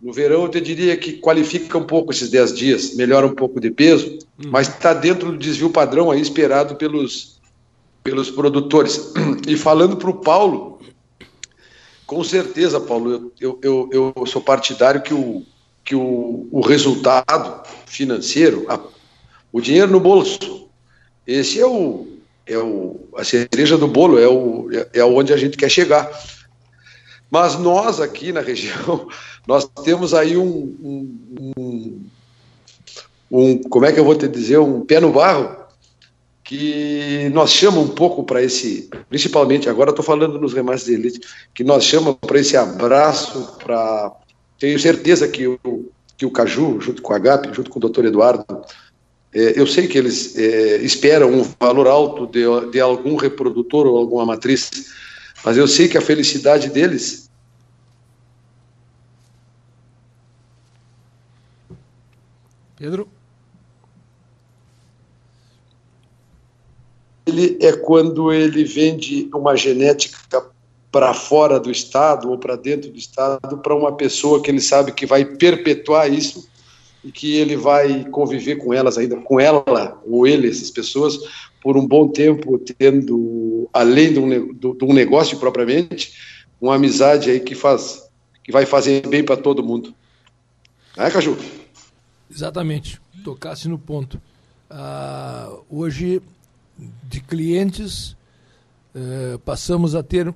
[0.02, 3.60] No verão, eu te diria que qualifica um pouco esses 10 dias, melhora um pouco
[3.60, 4.50] de peso, hum.
[4.52, 7.40] mas está dentro do desvio padrão aí esperado pelos,
[8.04, 9.14] pelos produtores.
[9.48, 10.80] E falando para o Paulo,
[12.06, 15.44] com certeza, Paulo, eu, eu, eu sou partidário que o,
[15.84, 18.80] que o, o resultado financeiro, a,
[19.52, 20.70] o dinheiro no bolso,
[21.26, 22.08] esse é o,
[22.46, 26.10] é o a cereja do bolo, é, o, é, é onde a gente quer chegar.
[27.30, 29.08] Mas nós aqui na região,
[29.48, 32.02] nós temos aí um, um, um,
[33.32, 35.56] um como é que eu vou te dizer, um pé no barro,
[36.44, 41.20] que nós chamamos um pouco para esse, principalmente agora estou falando nos remates de elite,
[41.54, 44.14] que nós chamamos para esse abraço, para
[44.58, 45.60] tenho certeza que o,
[46.18, 48.46] que o Caju, junto com a GAP, junto com o doutor Eduardo,
[49.34, 53.98] é, eu sei que eles é, esperam um valor alto de, de algum reprodutor ou
[53.98, 54.88] alguma matriz,
[55.44, 57.30] mas eu sei que a felicidade deles
[62.76, 63.10] Pedro?
[67.28, 70.46] ele é quando ele vende uma genética
[70.92, 74.94] para fora do estado ou para dentro do estado para uma pessoa que ele sabe
[74.94, 76.48] que vai perpetuar isso
[77.04, 81.20] e que ele vai conviver com elas ainda, com ela ou ele, essas pessoas,
[81.62, 83.18] por um bom tempo, tendo,
[83.74, 86.14] além de um, de um negócio propriamente,
[86.60, 88.10] uma amizade aí que faz,
[88.44, 89.94] que vai fazer bem para todo mundo.
[90.96, 91.38] É, Caju?
[92.30, 94.22] Exatamente, tocasse no ponto.
[94.70, 96.22] Ah, hoje
[97.04, 98.16] de clientes,
[98.94, 100.34] eh, passamos a ter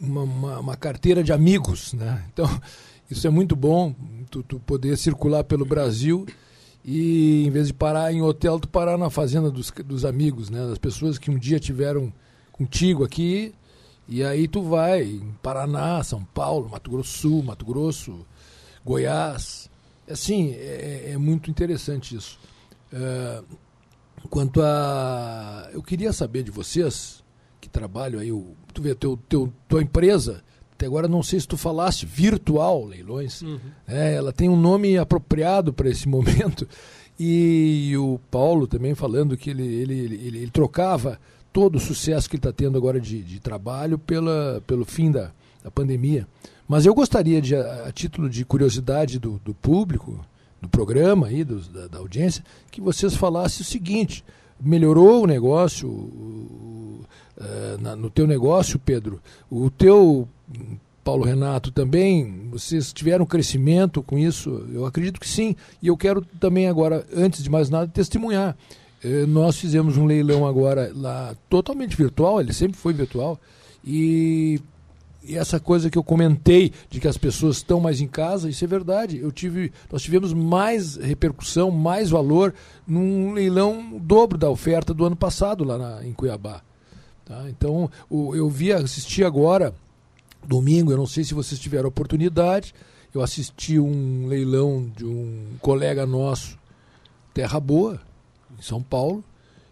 [0.00, 1.92] uma, uma, uma, carteira de amigos.
[1.92, 2.24] Né?
[2.32, 2.48] Então,
[3.10, 3.94] isso é muito bom,
[4.30, 6.26] tu, tu, poder circular pelo Brasil
[6.84, 10.66] e, em vez de parar em hotel, tu parar na fazenda dos, dos amigos, né?
[10.66, 12.12] das pessoas que um dia tiveram
[12.62, 13.54] contigo aqui.
[14.08, 18.26] E aí tu vai em Paraná, São Paulo, Mato Grosso Sul, Mato Grosso,
[18.84, 19.70] Goiás.
[20.10, 22.38] Assim, é, é muito interessante isso.
[22.92, 23.44] Uh,
[24.30, 25.68] Quanto a.
[25.72, 27.22] Eu queria saber de vocês,
[27.60, 30.42] que trabalham aí, o, tu vê, teu, teu, tua empresa,
[30.72, 33.58] até agora não sei se tu falaste, Virtual Leilões, uhum.
[33.86, 36.68] é, ela tem um nome apropriado para esse momento.
[37.18, 41.20] E o Paulo também falando que ele, ele, ele, ele trocava
[41.52, 45.30] todo o sucesso que ele está tendo agora de, de trabalho pela, pelo fim da,
[45.62, 46.26] da pandemia.
[46.66, 50.24] Mas eu gostaria, de, a, a título de curiosidade do, do público,
[50.60, 54.24] do programa aí, do, da, da, audiência, que vocês falassem o seguinte:
[54.60, 57.04] melhorou o negócio uh,
[57.80, 59.20] na, no teu negócio, Pedro?
[59.50, 60.28] O teu
[61.04, 64.66] Paulo Renato também, vocês tiveram crescimento com isso?
[64.72, 65.56] Eu acredito que sim.
[65.82, 68.56] E eu quero também agora, antes de mais nada, testemunhar.
[69.04, 73.38] Eh, nós fizemos um leilão agora lá totalmente virtual, ele sempre foi virtual,
[73.84, 74.60] e
[75.24, 78.64] e essa coisa que eu comentei de que as pessoas estão mais em casa, isso
[78.64, 79.18] é verdade.
[79.18, 82.52] Eu tive, nós tivemos mais repercussão, mais valor
[82.86, 86.60] num leilão dobro da oferta do ano passado lá na, em Cuiabá.
[87.24, 87.48] Tá?
[87.48, 89.72] Então, o, eu vi, assisti agora,
[90.44, 92.74] domingo, eu não sei se vocês tiveram oportunidade,
[93.14, 96.58] eu assisti um leilão de um colega nosso,
[97.32, 98.00] Terra Boa,
[98.62, 99.24] em São Paulo.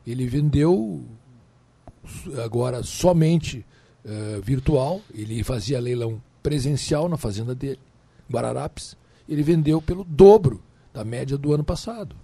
[0.04, 1.04] Ele vendeu
[2.42, 3.64] agora somente
[4.04, 7.78] uh, virtual, ele fazia leilão presencial na fazenda dele,
[8.30, 8.96] Guararapes,
[9.28, 10.60] ele vendeu pelo dobro
[10.92, 12.16] da média do ano passado,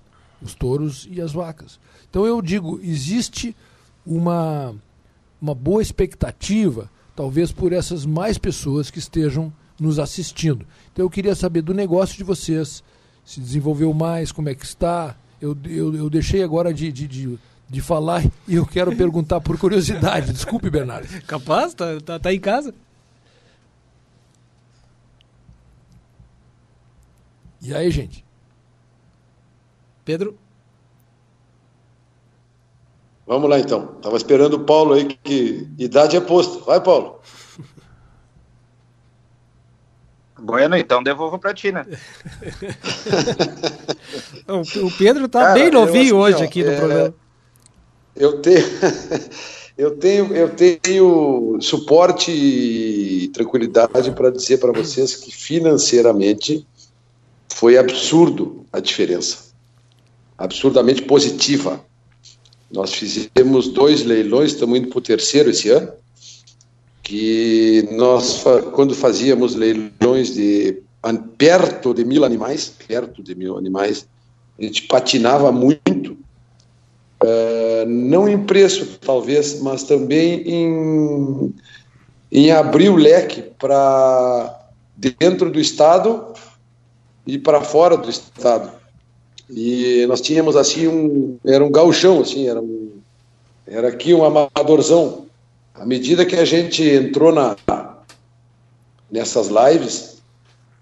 [0.42, 1.78] os touros e as vacas.
[2.08, 3.54] Então eu digo, existe
[4.04, 4.74] uma,
[5.40, 10.66] uma boa expectativa, talvez por essas mais pessoas que estejam nos assistindo.
[10.92, 12.82] Então eu queria saber do negócio de vocês,
[13.24, 15.16] se desenvolveu mais, como é que está.
[15.40, 19.58] Eu, eu, eu deixei agora de, de, de de falar e eu quero perguntar por
[19.58, 20.32] curiosidade.
[20.32, 21.08] Desculpe, Bernardo.
[21.26, 21.74] Capaz?
[21.74, 22.72] Tá, tá, tá em casa?
[27.60, 28.24] E aí, gente?
[30.04, 30.38] Pedro?
[33.26, 33.86] Vamos lá então.
[34.00, 36.64] Tava esperando o Paulo aí, que idade é posto.
[36.64, 37.20] Vai, Paulo.
[40.38, 41.84] Bueno, então devolvo para ti, né?
[44.48, 47.14] o, Pedro tá Cara, bem novinho hoje aqui no é, programa.
[48.14, 48.64] Eu tenho,
[49.76, 56.66] eu tenho, eu tenho suporte e tranquilidade para dizer para vocês que financeiramente
[57.54, 59.38] foi absurdo a diferença,
[60.36, 61.84] absurdamente positiva.
[62.70, 65.92] Nós fizemos dois leilões, estamos indo para o terceiro esse ano,
[67.02, 70.82] que nós, quando fazíamos leilões de
[71.38, 74.06] perto de mil animais, perto de mil animais,
[74.58, 76.12] a gente patinava muito,
[77.22, 81.54] uh, não em preço, talvez, mas também em,
[82.32, 86.32] em abrir o leque para dentro do Estado
[87.26, 88.70] e para fora do Estado.
[89.48, 91.38] E nós tínhamos assim um.
[91.44, 92.92] Era um gauchão, assim, era, um,
[93.66, 95.26] era aqui um amadorzão.
[95.74, 97.54] À medida que a gente entrou na,
[99.10, 100.22] nessas lives,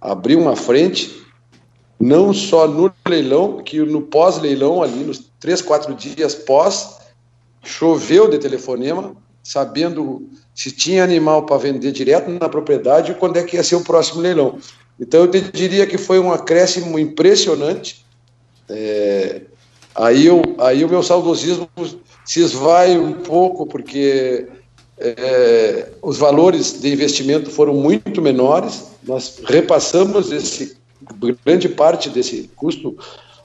[0.01, 1.24] abriu uma frente,
[1.99, 6.99] não só no leilão, que no pós-leilão, ali nos três, quatro dias pós,
[7.63, 13.43] choveu de telefonema, sabendo se tinha animal para vender direto na propriedade e quando é
[13.43, 14.59] que ia ser o próximo leilão.
[14.99, 18.05] Então eu diria que foi um acréscimo impressionante
[18.69, 19.43] é,
[19.95, 21.69] aí, eu, aí o meu saudosismo
[22.25, 24.47] se esvai um pouco, porque
[24.99, 30.77] é, os valores de investimento foram muito menores, nós repassamos esse,
[31.45, 32.97] grande parte desse custo,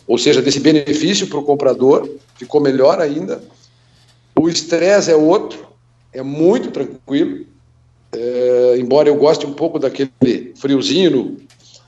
[0.08, 3.44] ou seja, desse benefício para o comprador, ficou melhor ainda.
[4.36, 5.68] O estresse é outro,
[6.14, 7.46] é muito tranquilo,
[8.12, 11.38] é, embora eu goste um pouco daquele friozinho no,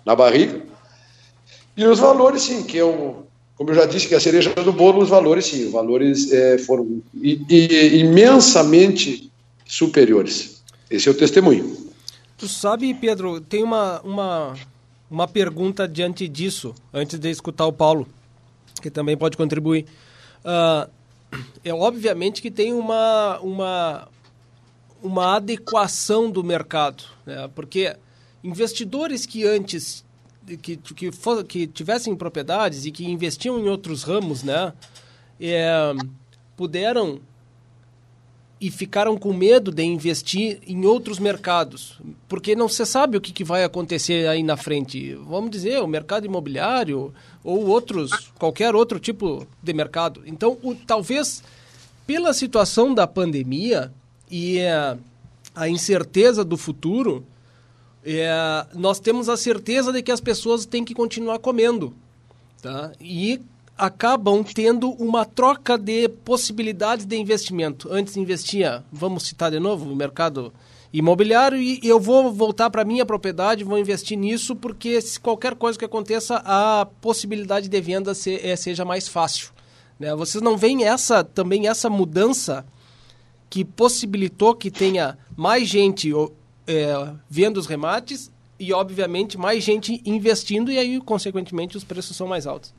[0.06, 0.62] na barriga,
[1.76, 5.02] e os valores, sim, que eu, como eu já disse, que a cereja do bolo,
[5.02, 9.32] os valores, sim, os valores é, foram i, i, imensamente
[9.66, 10.62] superiores.
[10.90, 11.78] Esse é o testemunho.
[12.38, 14.54] Tu sabe, Pedro, tem uma, uma,
[15.12, 18.08] uma pergunta diante disso, antes de escutar o Paulo,
[18.82, 19.86] que também pode contribuir.
[20.40, 20.90] Uh,
[21.64, 24.08] é obviamente que tem uma, uma,
[25.04, 27.50] uma adequação do mercado, né?
[27.54, 27.96] porque
[28.42, 30.06] investidores que antes
[30.62, 34.74] que, que, for, que tivessem propriedades e que investiam em outros ramos, né,
[35.40, 35.94] é,
[36.58, 37.20] puderam
[38.62, 42.00] e ficaram com medo de investir em outros mercados,
[42.30, 45.16] porque não se sabe o que, que vai acontecer aí na frente.
[45.16, 47.12] Vamos dizer, o mercado imobiliário
[47.44, 50.22] ou outros, qualquer outro tipo de mercado.
[50.28, 51.44] Então, o, talvez
[52.06, 53.92] pela situação da pandemia
[54.30, 54.96] e a,
[55.56, 57.26] a incerteza do futuro,
[58.06, 58.30] é,
[58.76, 61.96] nós temos a certeza de que as pessoas têm que continuar comendo.
[62.62, 62.92] Tá?
[63.02, 63.42] E
[63.82, 67.92] acabam tendo uma troca de possibilidades de investimento.
[67.92, 70.54] Antes investia, vamos citar de novo, no mercado
[70.94, 75.80] imobiliário e eu vou voltar para minha propriedade, vou investir nisso porque se qualquer coisa
[75.80, 79.50] que aconteça, a possibilidade de venda se, é, seja mais fácil.
[80.00, 80.14] Né?
[80.16, 82.64] Vocês não veem essa também essa mudança
[83.50, 86.12] que possibilitou que tenha mais gente
[86.68, 92.28] é, vendo os remates e, obviamente, mais gente investindo e aí, consequentemente, os preços são
[92.28, 92.72] mais altos.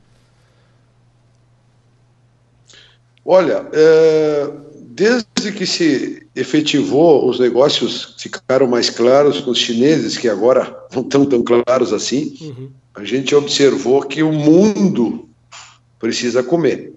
[3.25, 4.51] Olha, é,
[4.89, 11.01] desde que se efetivou, os negócios ficaram mais claros com os chineses, que agora não
[11.01, 12.69] estão tão claros assim, uhum.
[12.95, 15.29] a gente observou que o mundo
[15.99, 16.93] precisa comer.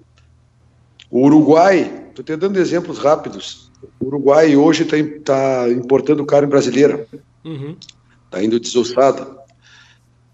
[1.11, 3.71] O Uruguai, estou te dando exemplos rápidos,
[4.01, 7.07] o Uruguai hoje está tá importando carne brasileira.
[7.13, 7.77] Está uhum.
[8.31, 9.27] Tá indo desossada.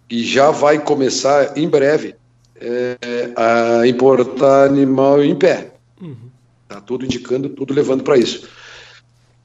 [0.09, 2.15] E já vai começar, em breve,
[2.57, 2.97] é,
[3.37, 5.72] a importar animal em pé.
[6.73, 8.49] Está tudo indicando, tudo levando para isso.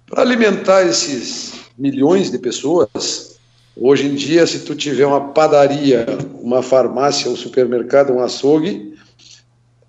[0.05, 3.37] Para alimentar esses milhões de pessoas,
[3.75, 6.05] hoje em dia, se tu tiver uma padaria,
[6.41, 8.97] uma farmácia, um supermercado, um açougue,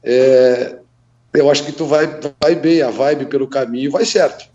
[0.02, 0.78] é,
[1.32, 2.08] eu acho que tu vai,
[2.42, 4.48] vai bem, a vibe pelo caminho vai certo.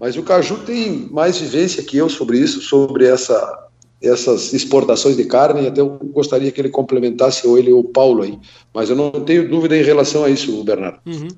[0.00, 3.68] Mas o Caju tem mais vivência que eu sobre isso, sobre essa,
[4.02, 7.84] essas exportações de carne, e até eu gostaria que ele complementasse, ou ele ou o
[7.84, 8.36] Paulo aí.
[8.74, 10.98] Mas eu não tenho dúvida em relação a isso, Bernardo.
[11.06, 11.28] Uhum.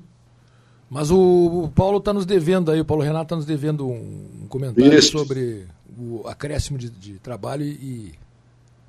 [0.89, 4.43] Mas o, o Paulo está nos devendo aí, o Paulo Renato está nos devendo um,
[4.43, 5.17] um comentário isso.
[5.17, 5.67] sobre
[5.97, 8.13] o acréscimo de, de trabalho e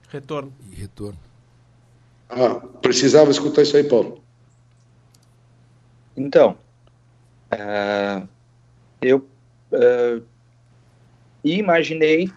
[0.08, 0.52] retorno.
[0.70, 1.18] E retorno.
[2.28, 4.20] Ah, precisava escutar isso aí, Paulo.
[6.16, 6.56] Então,
[7.52, 8.26] uh,
[9.00, 9.18] eu
[9.72, 10.22] uh,
[11.44, 12.30] imaginei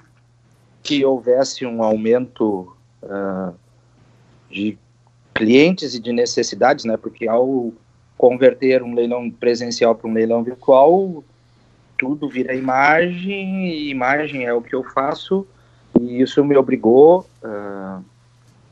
[0.83, 3.53] que houvesse um aumento uh,
[4.49, 4.77] de
[5.33, 6.97] clientes e de necessidades, né?
[6.97, 7.73] Porque ao
[8.19, 11.23] converter um leilão presencial para um leilão virtual,
[11.97, 15.47] tudo vira imagem, e imagem é o que eu faço,
[15.97, 18.01] e isso me obrigou a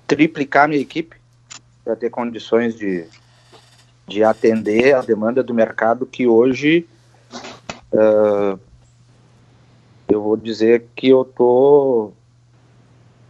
[0.05, 1.15] triplicar minha equipe,
[1.81, 3.05] para ter condições de,
[4.05, 6.85] de atender a demanda do mercado que hoje
[7.93, 8.59] uh,
[10.09, 12.11] eu vou dizer que eu tô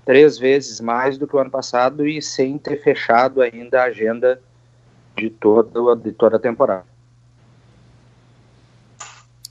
[0.04, 4.42] três vezes mais do que o ano passado e sem ter fechado ainda a agenda
[5.18, 6.86] de toda, de toda a temporada.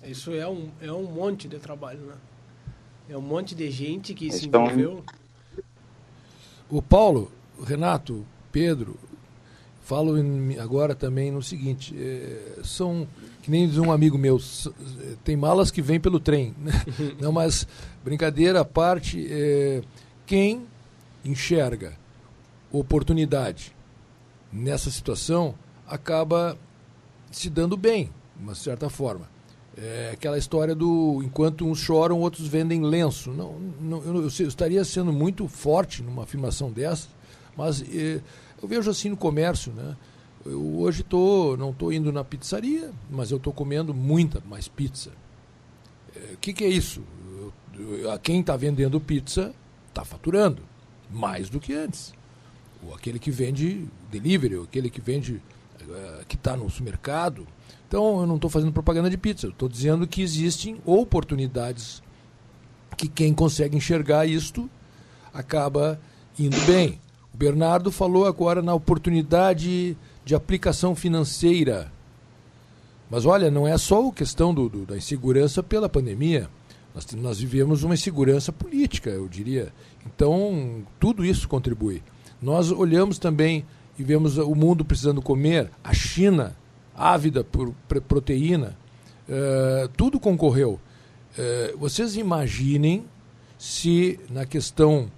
[0.05, 2.15] Isso é um, é um monte de trabalho, né?
[3.09, 5.05] É um monte de gente que se então, envolveu.
[6.71, 7.31] O Paulo,
[7.65, 8.97] Renato, Pedro,
[9.83, 10.15] falo
[10.61, 13.07] agora também no seguinte: é, são
[13.43, 14.41] que nem diz um amigo meu,
[15.23, 16.55] tem malas que vêm pelo trem.
[16.59, 16.73] Né?
[17.21, 17.67] Não, mas
[18.05, 19.83] brincadeira à parte, é,
[20.25, 20.67] quem
[21.25, 21.93] enxerga
[22.73, 23.76] oportunidade
[24.57, 25.55] nessa situação
[25.87, 26.57] acaba
[27.31, 29.29] se dando bem, de uma certa forma.
[29.77, 33.31] É aquela história do enquanto uns choram, outros vendem lenço.
[33.31, 37.09] Não, não eu, eu, eu, estaria sendo muito forte numa afirmação dessa,
[37.55, 38.23] mas é,
[38.63, 39.95] eu vejo assim no comércio, né?
[40.47, 45.11] Eu hoje tô, não estou indo na pizzaria, mas eu estou comendo muita mais pizza.
[46.15, 47.03] O é, que, que, é isso?
[47.75, 49.53] Eu, quem está vendendo pizza
[49.89, 50.63] está faturando
[51.11, 52.15] mais do que antes.
[52.95, 57.47] Aquele que vende delivery, ou aquele que vende uh, que está no supermercado.
[57.89, 62.03] Então eu não estou fazendo propaganda de pizza, estou dizendo que existem oportunidades
[62.97, 64.69] que quem consegue enxergar isto
[65.33, 66.01] acaba
[66.39, 67.01] indo bem.
[67.33, 71.93] O Bernardo falou agora na oportunidade de aplicação financeira.
[73.11, 76.49] Mas olha, não é só a questão do, do, da insegurança pela pandemia.
[76.95, 79.73] Nós, nós vivemos uma insegurança política, eu diria.
[80.07, 82.03] Então, tudo isso contribui.
[82.47, 83.67] Nós olhamos também
[83.99, 86.57] e vemos o mundo precisando comer, a China
[86.95, 87.75] ávida por
[88.07, 88.79] proteína,
[89.29, 90.79] uh, tudo concorreu.
[91.37, 93.05] Uh, vocês imaginem
[93.59, 95.11] se na questão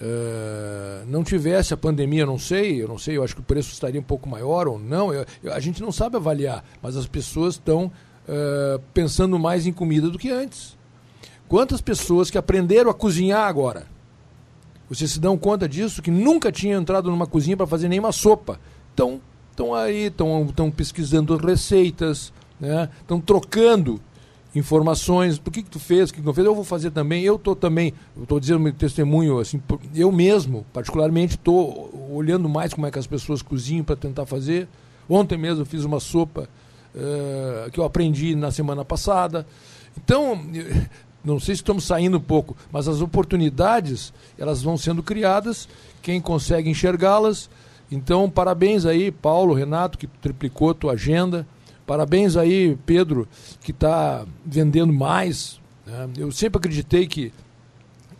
[0.00, 3.44] Uh, não tivesse a pandemia, eu não sei, eu não sei, eu acho que o
[3.44, 6.96] preço estaria um pouco maior ou não, eu, eu, a gente não sabe avaliar, mas
[6.96, 10.78] as pessoas estão uh, pensando mais em comida do que antes.
[11.48, 13.88] Quantas pessoas que aprenderam a cozinhar agora?
[14.88, 16.00] Vocês se dão conta disso?
[16.00, 18.58] Que nunca tinham entrado numa cozinha para fazer nenhuma sopa.
[18.94, 19.20] Então,
[19.50, 22.32] estão aí, estão pesquisando receitas,
[23.00, 23.22] estão né?
[23.24, 24.00] trocando
[24.54, 27.22] informações do que, que tu fez, o que, que não fez, eu vou fazer também.
[27.22, 29.60] Eu estou também, estou dizendo meu testemunho, assim,
[29.94, 34.68] eu mesmo, particularmente, estou olhando mais como é que as pessoas cozinham para tentar fazer.
[35.08, 36.48] Ontem mesmo eu fiz uma sopa
[36.94, 39.46] uh, que eu aprendi na semana passada.
[39.96, 40.40] Então,
[41.34, 45.68] não sei se estamos saindo um pouco, mas as oportunidades elas vão sendo criadas,
[46.02, 47.50] quem consegue enxergá-las.
[47.90, 51.46] Então, parabéns aí, Paulo, Renato, que triplicou a tua agenda.
[51.86, 53.26] Parabéns aí, Pedro,
[53.62, 55.58] que está vendendo mais.
[55.86, 56.08] Né?
[56.18, 57.32] Eu sempre acreditei que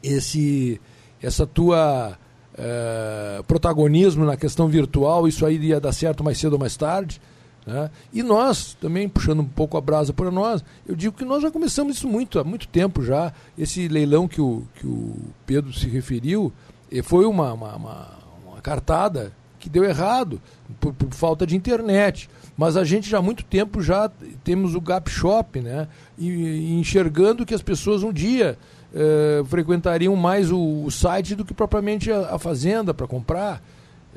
[0.03, 0.81] esse,
[1.23, 2.17] essa tua
[2.55, 7.21] uh, protagonismo na questão virtual, isso aí ia dar certo mais cedo ou mais tarde.
[7.69, 7.91] Né?
[8.15, 11.51] E nós, também puxando um pouco a brasa para nós, eu digo que nós já
[11.51, 13.31] começamos isso muito, há muito tempo já.
[13.59, 16.51] Esse leilão que o, que o Pedro se referiu
[16.91, 18.09] eh, foi uma, uma, uma,
[18.47, 20.41] uma cartada que deu errado
[20.81, 22.31] por, por falta de internet.
[22.57, 24.11] Mas a gente já há muito tempo já
[24.43, 25.89] temos o Gap Shop, né?
[26.17, 28.57] E, e enxergando que as pessoas um dia
[28.95, 33.63] eh, frequentariam mais o, o, site do que propriamente a, a fazenda para comprar.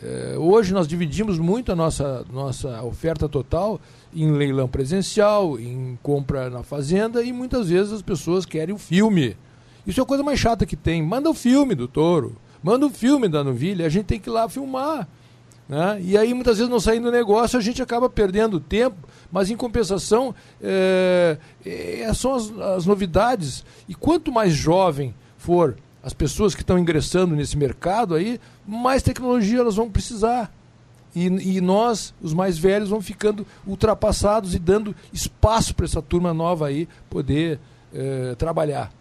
[0.03, 3.79] Eh, hoje nós dividimos muito a nossa, nossa oferta total
[4.13, 9.37] em leilão presencial, em compra na fazenda e muitas vezes as pessoas querem o filme.
[9.85, 11.03] Isso é a coisa mais chata que tem.
[11.03, 14.33] Manda o filme do touro, manda o filme da novilha, a gente tem que ir
[14.33, 15.07] lá filmar.
[15.69, 16.01] Né?
[16.03, 19.55] E aí, muitas vezes, não saindo do negócio, a gente acaba perdendo tempo, mas em
[19.55, 23.63] compensação, é, é, são as, as novidades.
[23.87, 29.59] E quanto mais jovem for as pessoas que estão ingressando nesse mercado aí, mais tecnologia
[29.59, 30.51] elas vão precisar.
[31.13, 36.33] E, e, nós, os mais velhos, vamos ficando ultrapassados e dando espaço para essa turma
[36.33, 37.59] nova aí poder
[37.93, 38.91] é, trabalhar.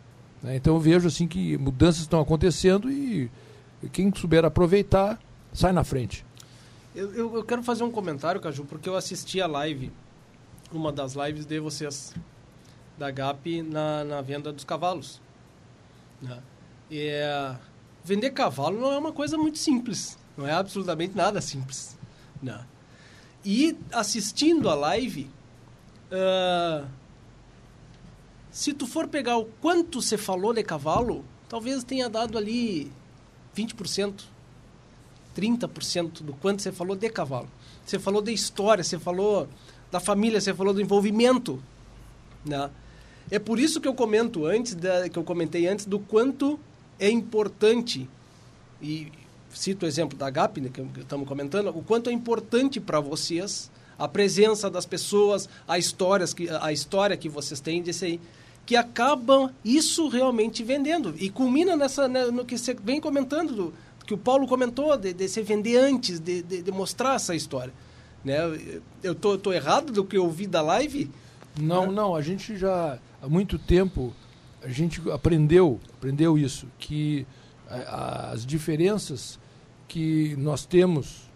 [0.43, 0.57] Né?
[0.57, 3.31] Então eu vejo assim que mudanças estão acontecendo e
[3.93, 5.19] quem souber aproveitar
[5.53, 6.25] sai na frente.
[6.95, 9.93] Eu, eu, eu, quero fazer um comentário, Caju, porque eu assisti a live,
[10.73, 12.13] uma das lives de vocês,
[12.99, 15.21] da GAP, na, na venda dos cavalos.
[16.21, 16.39] Né?
[16.91, 17.55] É,
[18.05, 20.19] vender cavalo não é uma coisa muito simples.
[20.37, 21.97] Não é absolutamente nada simples.
[22.43, 22.65] Né?
[23.45, 25.31] E assistindo a live,
[26.11, 26.87] uh,
[28.51, 32.91] se tu for pegar o quanto você falou de cavalo, talvez tenha dado ali
[33.57, 34.25] 20%.
[35.37, 37.49] 30% do quanto você falou de cavalo.
[37.87, 39.49] Você falou de história, você falou
[39.91, 41.63] da família, você falou do envolvimento.
[42.45, 42.71] Né?
[43.31, 46.59] É por isso que eu comento antes, da, que eu comentei antes, do quanto
[47.01, 48.09] é importante
[48.81, 49.11] e
[49.53, 53.71] cito o exemplo da GAP, né, que estamos comentando, o quanto é importante para vocês
[53.99, 58.21] a presença das pessoas, a, histórias que, a história que vocês têm desse aí,
[58.65, 61.15] que acabam isso realmente vendendo.
[61.19, 63.75] E culmina nessa, né, no que você vem comentando, do,
[64.07, 67.75] que o Paulo comentou, de, de se vender antes, de, de, de, mostrar essa história.
[68.25, 68.39] Né?
[69.03, 71.11] Eu tô, tô errado do que eu vi da live?
[71.61, 71.93] Não, né?
[71.93, 74.15] não, a gente já há muito tempo
[74.63, 77.27] a gente aprendeu, aprendeu isso, que
[77.69, 79.39] as diferenças
[79.87, 81.31] que nós temos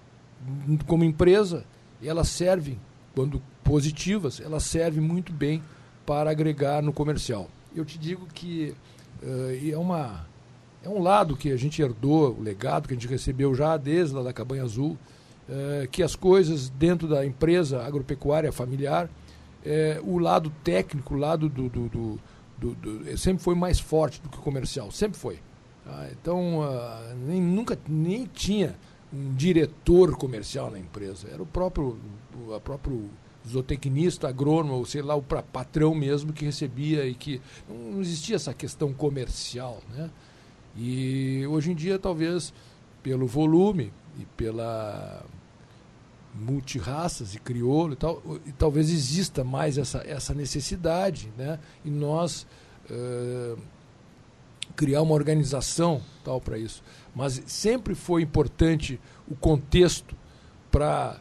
[0.86, 1.64] como empresa,
[2.02, 2.78] elas servem,
[3.14, 5.62] quando positivas, elas servem muito bem
[6.04, 7.48] para agregar no comercial.
[7.74, 8.74] Eu te digo que
[9.22, 10.26] uh, é, uma,
[10.84, 14.14] é um lado que a gente herdou, o legado que a gente recebeu já desde
[14.14, 14.98] lá da Cabanha Azul,
[15.48, 21.48] uh, que as coisas dentro da empresa agropecuária familiar, uh, o lado técnico, o lado
[21.48, 22.20] do, do, do,
[22.72, 25.38] do, sempre foi mais forte do que o comercial, sempre foi.
[25.86, 28.74] Ah, então, uh, nem, nunca nem tinha
[29.12, 31.28] um diretor comercial na empresa.
[31.30, 31.98] Era o próprio,
[32.48, 33.10] o, próprio
[33.46, 38.54] zootecnista, agrônomo, ou sei lá, o patrão mesmo que recebia e que não existia essa
[38.54, 40.10] questão comercial, né?
[40.76, 42.52] E hoje em dia, talvez
[43.02, 45.24] pelo volume e pela
[46.34, 51.58] multirraças e crioulo e tal, e talvez exista mais essa, essa necessidade, né?
[51.84, 52.46] E nós
[52.90, 53.58] uh,
[54.74, 56.82] criar uma organização tal para isso.
[57.14, 60.16] Mas sempre foi importante o contexto
[60.70, 61.20] para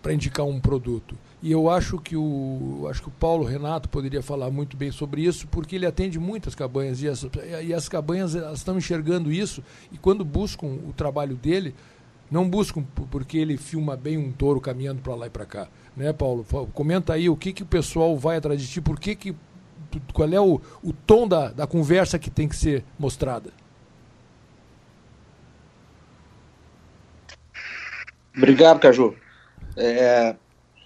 [0.00, 1.16] para indicar um produto.
[1.42, 5.22] E eu acho que o acho que o Paulo Renato poderia falar muito bem sobre
[5.22, 7.26] isso, porque ele atende muitas cabanhas e as,
[7.62, 11.74] e as cabanhas elas estão enxergando isso e quando buscam o trabalho dele,
[12.30, 16.12] não buscam porque ele filma bem um touro caminhando para lá e para cá, né,
[16.12, 16.44] Paulo?
[16.72, 19.34] Comenta aí o que que o pessoal vai atrás de ti, por que que
[20.12, 23.50] qual é o, o tom da, da conversa que tem que ser mostrada?
[28.36, 29.14] Obrigado, Caju.
[29.76, 30.34] É,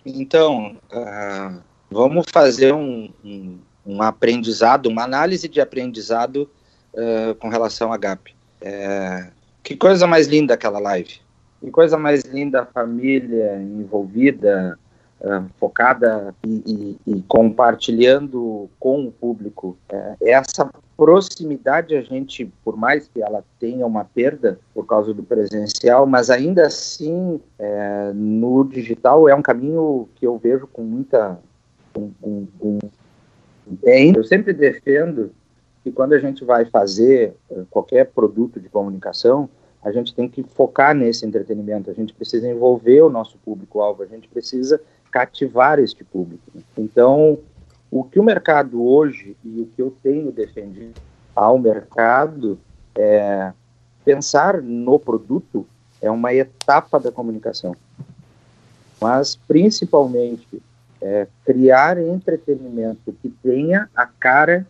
[0.05, 6.51] então, uh, vamos fazer um, um, um, aprendizado, uma análise de aprendizado
[6.93, 8.34] uh, com relação à GAP.
[8.61, 9.30] É,
[9.62, 11.20] que coisa mais linda aquela live.
[11.61, 14.79] Que coisa mais linda a família envolvida,
[15.21, 19.77] uh, focada e, e, e, compartilhando com o público.
[19.93, 25.23] Uh, essa proximidade, a gente, por mais que ela tenha uma perda por causa do
[25.23, 31.39] presencial, mas ainda assim, é, no digital é um caminho que eu vejo com muita.
[31.93, 32.79] Com, com, com,
[34.17, 35.31] eu sempre defendo
[35.85, 37.35] que quando a gente vai fazer
[37.71, 39.49] qualquer produto de comunicação,
[39.83, 44.07] a gente tem que focar nesse entretenimento, a gente precisa envolver o nosso público-alvo, a
[44.07, 46.43] gente precisa cativar este público.
[46.76, 47.39] Então,
[47.91, 51.01] o que o mercado hoje e o que eu tenho defendido
[51.35, 52.59] ao mercado
[52.97, 53.53] é
[54.05, 55.66] pensar no produto
[56.01, 57.74] é uma etapa da comunicação,
[59.01, 60.62] mas principalmente
[61.01, 64.66] é, criar entretenimento que tenha a cara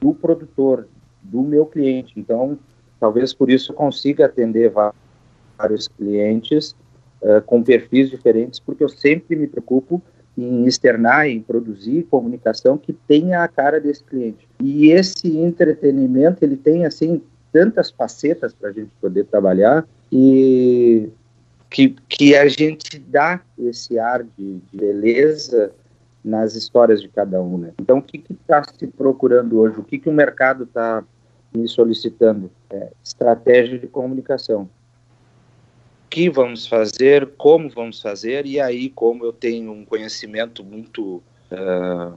[0.00, 0.88] do produtor,
[1.22, 2.18] do meu cliente.
[2.18, 2.58] Então,
[3.02, 4.72] talvez por isso eu consiga atender
[5.58, 6.70] vários clientes
[7.20, 10.00] uh, com perfis diferentes, porque eu sempre me preocupo
[10.38, 14.46] em externar, em produzir comunicação que tenha a cara desse cliente.
[14.62, 21.08] E esse entretenimento, ele tem, assim, tantas facetas para a gente poder trabalhar e
[21.68, 25.72] que, que a gente dá esse ar de, de beleza
[26.24, 27.72] nas histórias de cada um, né?
[27.80, 29.80] Então, o que está se procurando hoje?
[29.80, 31.02] O que, que o mercado está
[31.54, 32.50] me solicitando?
[32.70, 34.68] É, estratégia de comunicação
[36.12, 41.22] que vamos fazer, como vamos fazer, e aí, como eu tenho um conhecimento muito.
[41.50, 42.12] Uh,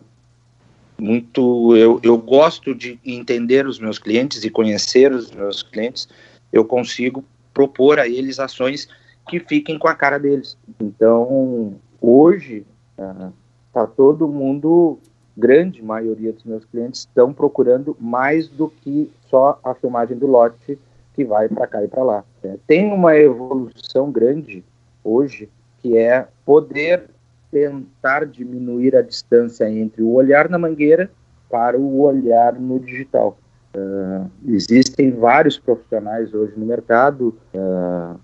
[0.97, 6.09] muito eu, eu gosto de entender os meus clientes e conhecer os meus clientes,
[6.51, 7.23] eu consigo
[7.53, 8.89] propor a eles ações
[9.29, 10.57] que fiquem com a cara deles.
[10.77, 12.65] Então, hoje,
[12.97, 14.99] uh, todo mundo,
[15.37, 20.79] grande maioria dos meus clientes, estão procurando mais do que só a filmagem do lote
[21.13, 22.23] que vai para cá e para lá.
[22.43, 24.63] É, tem uma evolução grande
[25.03, 25.49] hoje
[25.81, 27.03] que é poder
[27.51, 31.09] tentar diminuir a distância entre o olhar na mangueira
[31.49, 33.37] para o olhar no digital.
[33.75, 38.19] Uh, existem vários profissionais hoje no mercado uh,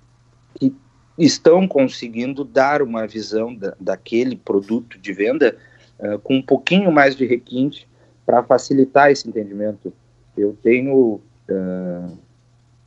[0.56, 0.76] que
[1.18, 5.56] estão conseguindo dar uma visão da, daquele produto de venda
[6.02, 7.88] uh, com um pouquinho mais de requinte
[8.26, 9.94] para facilitar esse entendimento.
[10.38, 11.22] Eu tenho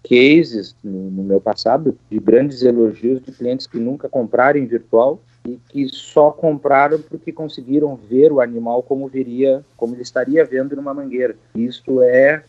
[0.09, 5.21] cases no, no, meu passado de grandes elogios de clientes que nunca compraram em virtual
[5.47, 10.77] e que só compraram porque conseguiram ver o animal como viria, como ele estaria vendo
[10.77, 11.37] numa mangueira.
[11.55, 12.43] Isso é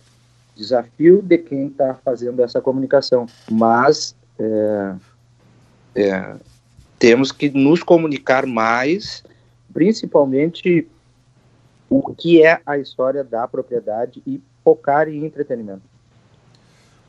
[0.55, 3.25] desafio de quem está fazendo essa comunicação.
[3.51, 4.95] Mas é,
[5.95, 6.35] é,
[6.97, 9.23] temos que nos comunicar mais,
[9.75, 10.87] principalmente
[11.89, 15.81] o que é a história da propriedade e focar em entretenimento.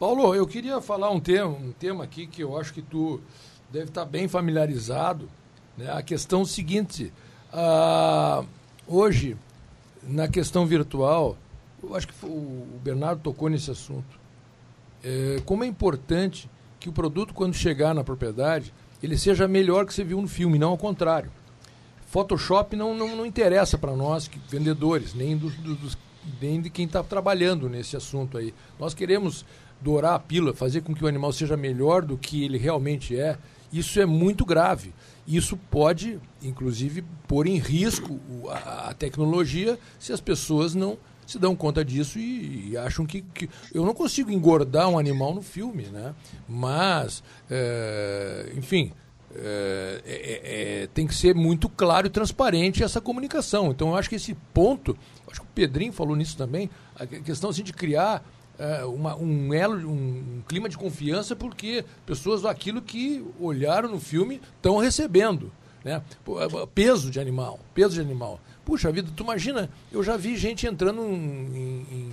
[0.01, 3.21] Paulo, eu queria falar um tema, um tema aqui que eu acho que tu
[3.71, 5.29] deve estar bem familiarizado.
[5.79, 5.89] Né?
[5.93, 7.13] A questão seguinte,
[7.53, 8.45] ah,
[8.85, 9.37] hoje,
[10.03, 11.39] na questão virtual,
[11.81, 14.19] eu acho que o Bernardo tocou nesse assunto.
[15.05, 16.51] É, como é importante
[16.81, 20.59] que o produto, quando chegar na propriedade, ele seja melhor que você viu no filme,
[20.59, 21.31] não ao contrário.
[22.17, 25.99] Photoshop não, não, não interessa para nós, que, vendedores, nem, do, do, dos,
[26.41, 28.55] nem de quem está trabalhando nesse assunto aí.
[28.81, 29.45] Nós queremos
[29.83, 33.37] dourar a pílula, fazer com que o animal seja melhor do que ele realmente é.
[33.71, 34.95] Isso é muito grave.
[35.29, 40.97] Isso pode, inclusive, pôr em risco a, a tecnologia se as pessoas não
[41.27, 45.35] se dão conta disso e, e acham que, que, Eu não consigo engordar um animal
[45.35, 46.15] no filme, né?
[46.49, 48.93] Mas, é, enfim,
[49.39, 53.71] é, é, é, tem que ser muito claro e transparente essa comunicação.
[53.71, 54.97] Então, eu acho que esse ponto,
[55.31, 58.25] acho que o Pedrinho falou nisso também, a questão assim, de criar
[58.59, 64.01] é, uma, um elo, um, um, clima de confiança, porque pessoas aquilo que olharam no
[64.01, 65.53] filme estão recebendo.
[65.85, 66.03] Né?
[66.29, 68.41] É, peso de animal, peso de animal.
[68.65, 72.13] Puxa vida, tu imagina, eu já vi gente entrando em, em,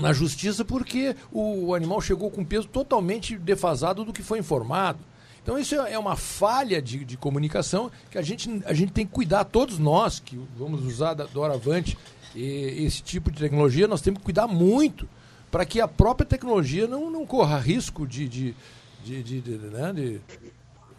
[0.00, 4.98] na justiça porque o animal chegou com peso totalmente defasado do que foi informado.
[5.46, 9.12] Então isso é, uma falha de, de comunicação que a gente, a gente tem que
[9.12, 11.96] cuidar, todos nós que vamos usar da, doravante
[12.34, 15.08] esse tipo de tecnologia, nós temos que cuidar muito
[15.48, 18.56] para que a própria tecnologia não, não corra risco de, de,
[19.04, 20.20] de, de, de, né, de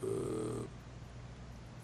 [0.01, 0.65] uh,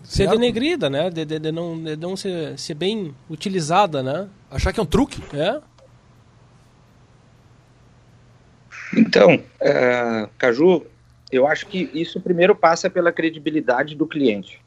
[0.01, 1.09] ser denegrida, né?
[1.09, 4.30] De, de, de, não, de não ser, ser bem utilizada, né?
[4.49, 5.22] Achar que é um truque.
[5.36, 5.61] É.
[8.95, 10.86] Então, uh, Caju,
[11.34, 14.62] eu acho que isso primeiro passa pela credibilidade do cliente.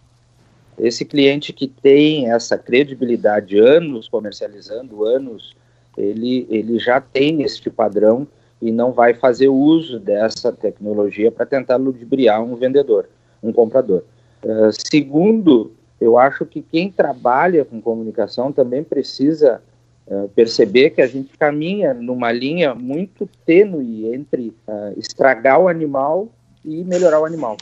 [0.79, 5.57] Esse cliente que tem essa credibilidade, anos comercializando, anos,
[5.97, 8.27] ele, ele já tem este padrão
[8.61, 13.09] e não vai fazer uso dessa tecnologia para tentar ludibriar um vendedor,
[13.43, 14.03] um comprador.
[14.43, 19.63] Uh, segundo, eu acho que quem trabalha com comunicação também precisa
[20.07, 26.29] uh, perceber que a gente caminha numa linha muito tênue entre uh, estragar o animal
[26.67, 27.57] e melhorar o animal.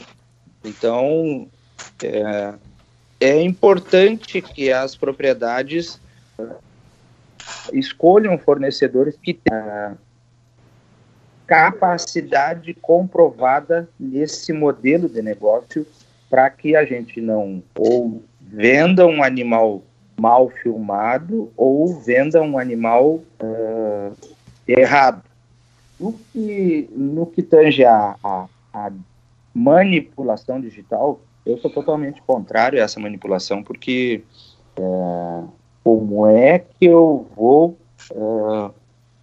[0.63, 1.47] Então,
[2.03, 2.53] é,
[3.19, 6.01] é importante que as propriedades
[7.71, 9.97] escolham fornecedores que tenham
[11.45, 15.85] capacidade comprovada nesse modelo de negócio
[16.27, 19.83] para que a gente não ou venda um animal
[20.17, 24.15] mal filmado ou venda um animal uh,
[24.67, 25.23] errado.
[25.99, 28.91] No que, no que tange a, a, a,
[29.55, 34.21] manipulação digital, eu sou totalmente contrário a essa manipulação, porque
[34.75, 35.43] é,
[35.81, 37.77] como é que eu vou
[38.11, 38.73] uh,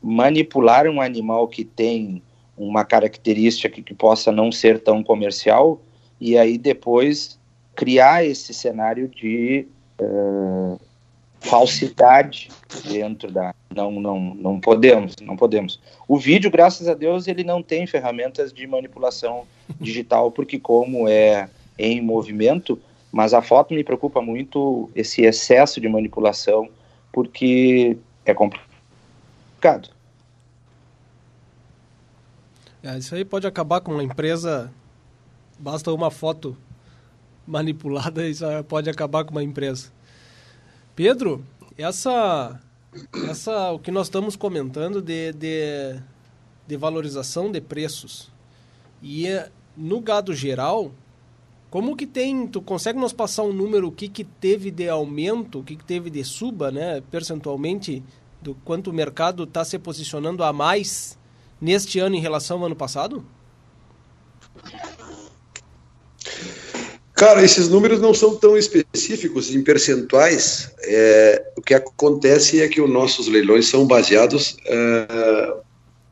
[0.00, 2.22] manipular um animal que tem
[2.56, 5.82] uma característica que, que possa não ser tão comercial
[6.18, 7.38] e aí depois
[7.74, 9.66] criar esse cenário de
[10.00, 10.80] uh,
[11.42, 12.48] falsidade
[12.84, 17.62] dentro da não não não podemos não podemos o vídeo graças a Deus ele não
[17.62, 19.44] tem ferramentas de manipulação
[19.80, 22.80] digital porque como é em movimento
[23.10, 26.68] mas a foto me preocupa muito esse excesso de manipulação
[27.12, 29.90] porque é complicado
[32.82, 34.72] é, isso aí pode acabar com uma empresa
[35.62, 36.56] Basta uma foto
[37.46, 39.92] manipulada e já pode acabar com uma empresa.
[40.94, 41.42] Pedro,
[41.76, 42.60] essa,
[43.28, 45.98] essa o que nós estamos comentando de, de,
[46.66, 48.30] de valorização de preços
[49.02, 49.26] e
[49.74, 50.92] no gado geral,
[51.70, 55.60] como que tem, tu consegue nos passar um número, o que que teve de aumento,
[55.60, 58.02] o que que teve de suba, né, percentualmente,
[58.42, 61.18] do quanto o mercado está se posicionando a mais
[61.58, 63.24] neste ano em relação ao ano passado?
[67.22, 70.72] Cara, esses números não são tão específicos em percentuais.
[70.82, 75.54] É, o que acontece é que os nossos leilões são baseados é,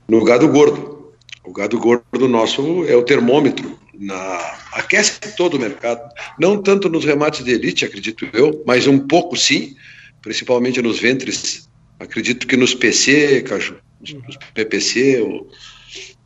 [0.07, 1.13] no gado gordo.
[1.45, 4.39] O gado gordo nosso é o termômetro, na,
[4.71, 6.01] aquece todo o mercado.
[6.39, 9.75] Não tanto nos remates de elite, acredito eu, mas um pouco sim,
[10.23, 11.69] principalmente nos ventres.
[11.99, 15.29] Acredito que nos PC, Caju, nos PPC,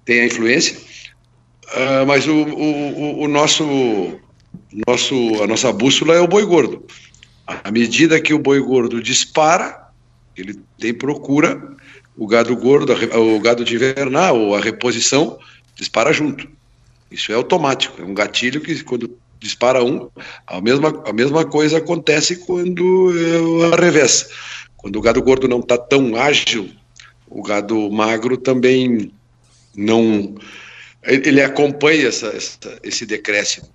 [0.05, 0.77] tem a influência.
[1.69, 4.21] Uh, mas o, o, o, nosso
[4.87, 6.85] nosso, a nossa bússola é o boi gordo.
[7.47, 9.89] À medida que o boi gordo dispara,
[10.37, 11.77] ele tem procura,
[12.17, 15.39] o gado gordo, o gado de invernal ou a reposição
[15.77, 16.49] dispara junto.
[17.11, 20.09] Isso é automático, é um gatilho que quando dispara um,
[20.47, 24.29] a mesma, a mesma coisa acontece quando é a revés.
[24.77, 26.71] Quando o gado gordo não está tão ágil,
[27.29, 29.13] o gado magro também
[29.77, 30.35] não.
[31.03, 33.74] Ele acompanha essa, essa, esse decréscimo.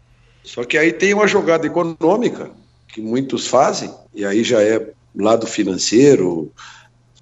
[0.50, 2.50] Só que aí tem uma jogada econômica
[2.88, 4.84] que muitos fazem, e aí já é
[5.16, 6.52] lado financeiro.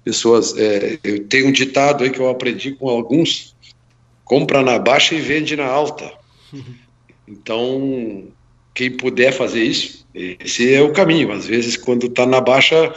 [0.02, 0.56] Pessoas.
[0.56, 3.54] É, eu tenho um ditado aí que eu aprendi com alguns:
[4.24, 6.10] compra na baixa e vende na alta.
[7.30, 8.28] Então,
[8.72, 11.30] quem puder fazer isso, esse é o caminho.
[11.30, 12.90] Às vezes, quando está na baixa,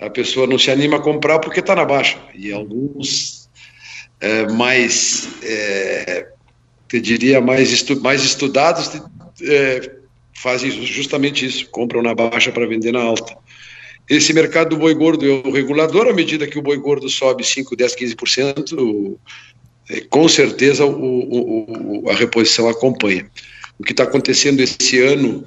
[0.00, 2.16] a pessoa não se anima a comprar porque está na baixa.
[2.34, 3.50] E alguns
[4.18, 6.26] é, mais, é,
[6.88, 8.88] te diria, mais, estu mais estudados
[9.42, 9.92] é,
[10.34, 13.36] fazem justamente isso, compram na baixa para vender na alta.
[14.08, 17.44] Esse mercado do boi gordo é o regulador, à medida que o boi gordo sobe
[17.44, 19.16] 5, 10, 15%,
[20.08, 23.28] com certeza o, o, a reposição acompanha.
[23.78, 25.44] O que está acontecendo esse ano,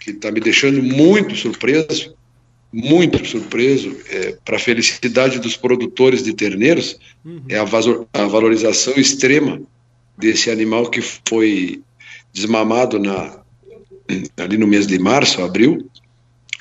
[0.00, 2.14] que está me deixando muito surpreso,
[2.72, 7.42] muito surpreso, é, para a felicidade dos produtores de terneiros, uhum.
[7.48, 9.60] é a, a, valorização extrema
[10.16, 11.82] desse animal que foi
[12.32, 13.40] desmamado na,
[14.36, 15.90] ali no mês de março, abril,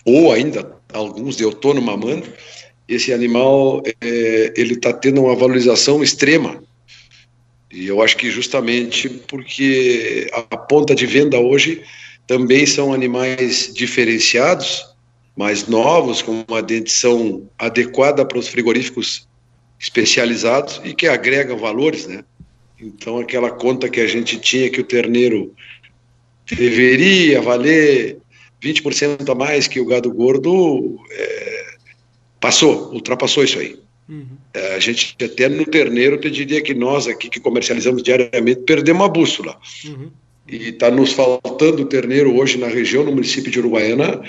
[0.05, 2.27] ou ainda alguns de outono mamando.
[2.87, 6.61] Esse animal é, ele está tendo uma valorização extrema
[7.71, 11.83] e eu acho que justamente porque a ponta de venda hoje
[12.25, 14.85] também são animais diferenciados,
[15.35, 19.27] mais novos, com uma dentição adequada para os frigoríficos
[19.79, 22.23] especializados e que agregam valores, né?
[22.79, 25.53] Então aquela conta que a gente tinha que o terneiro
[26.55, 28.17] deveria valer
[28.63, 31.65] 20% a mais que o gado gordo, é,
[32.39, 33.77] passou, ultrapassou isso aí.
[34.09, 34.25] Uhum.
[34.53, 39.05] É, a gente até no terneiro, te diria que nós aqui que comercializamos diariamente perdemos
[39.05, 39.57] a bússola.
[39.85, 40.11] Uhum.
[40.47, 44.21] E está nos faltando terneiro hoje na região, no município de Uruguaiana,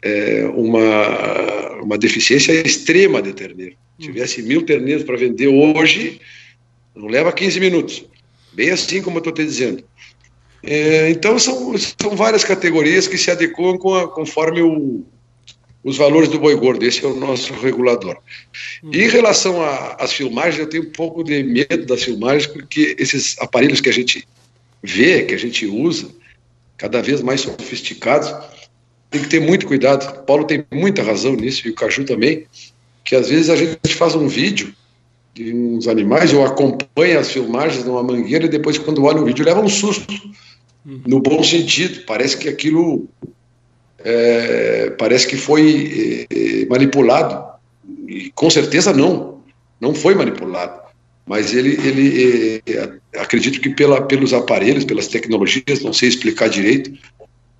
[0.00, 3.76] é, uma, uma deficiência extrema de terneiro.
[3.98, 4.14] Se uhum.
[4.14, 6.20] tivesse mil terneiros para vender hoje,
[6.94, 8.04] não leva 15 minutos.
[8.52, 9.84] Bem assim como eu estou te dizendo.
[10.62, 15.04] É, então são, são várias categorias que se adequam com a, conforme o,
[15.82, 18.16] os valores do boi gordo, esse é o nosso regulador.
[18.92, 19.60] E em relação
[19.98, 23.92] às filmagens, eu tenho um pouco de medo das filmagens, porque esses aparelhos que a
[23.92, 24.26] gente
[24.82, 26.08] vê, que a gente usa,
[26.76, 28.32] cada vez mais sofisticados,
[29.10, 30.20] tem que ter muito cuidado.
[30.20, 32.46] O Paulo tem muita razão nisso, e o Caju também,
[33.04, 34.72] que às vezes a gente faz um vídeo
[35.34, 39.44] de uns animais, ou acompanha as filmagens numa mangueira, e depois, quando olha o vídeo,
[39.44, 40.12] leva um susto,
[40.84, 42.04] no bom sentido.
[42.06, 43.08] Parece que aquilo
[43.98, 47.52] é, parece que foi é, manipulado.
[48.06, 49.40] E com certeza não,
[49.80, 50.82] não foi manipulado.
[51.26, 56.92] Mas ele, ele é, acredito que pela, pelos aparelhos, pelas tecnologias, não sei explicar direito,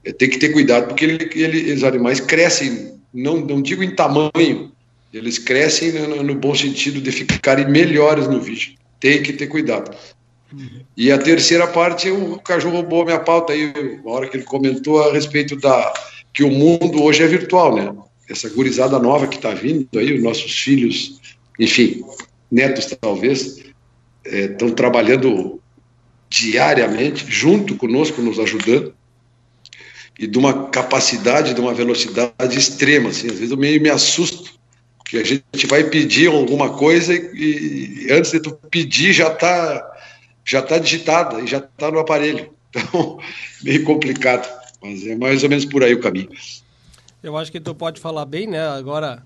[0.04, 3.94] é, tem que ter cuidado, porque ele, ele, os animais crescem, não, não digo em
[3.94, 4.72] tamanho,
[5.12, 8.74] eles crescem no, bom sentido de ficarem melhores no vídeo.
[8.98, 9.94] Tem que ter cuidado.
[10.96, 13.72] E a terceira parte, o Caju roubou minha pauta aí,
[14.04, 15.92] na hora que ele comentou a respeito da,
[16.32, 17.94] que o mundo hoje é virtual, né?
[18.28, 21.20] Essa gurizada nova que está vindo aí, os nossos filhos,
[21.58, 22.02] enfim,
[22.50, 23.62] netos talvez,
[24.24, 25.60] estão é, trabalhando
[26.30, 28.94] diariamente, junto conosco, nos ajudando,
[30.18, 34.52] e de uma capacidade, de uma velocidade extrema, assim, às vezes eu meio me assusto,
[35.12, 39.92] que a gente vai pedir alguma coisa e, e antes de tu pedir já está
[40.42, 43.18] já tá digitada e já está no aparelho, então
[43.62, 44.48] meio complicado.
[44.82, 46.30] Mas é mais ou menos por aí o caminho.
[47.22, 48.66] Eu acho que tu pode falar bem, né?
[48.66, 49.22] Agora,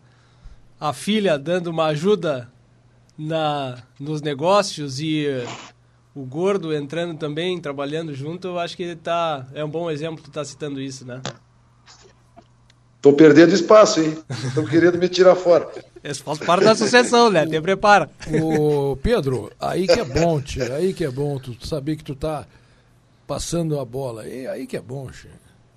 [0.79, 2.51] a filha dando uma ajuda
[3.17, 5.27] na, nos negócios e
[6.15, 10.33] o gordo entrando também, trabalhando junto, eu acho que tá, é um bom exemplo tu
[10.33, 11.23] tá citando isso, né?
[13.07, 14.19] Tô perdendo espaço, hein?
[14.45, 15.71] Estão querendo me tirar fora.
[16.25, 17.47] Faz parte da sucessão, né?
[17.47, 18.11] Te prepara.
[18.43, 20.75] Ô, Pedro, aí que é bom, tia.
[20.75, 22.45] Aí que é bom tu saber que tu tá
[23.25, 24.27] passando a bola.
[24.27, 25.31] E aí que é bom, tia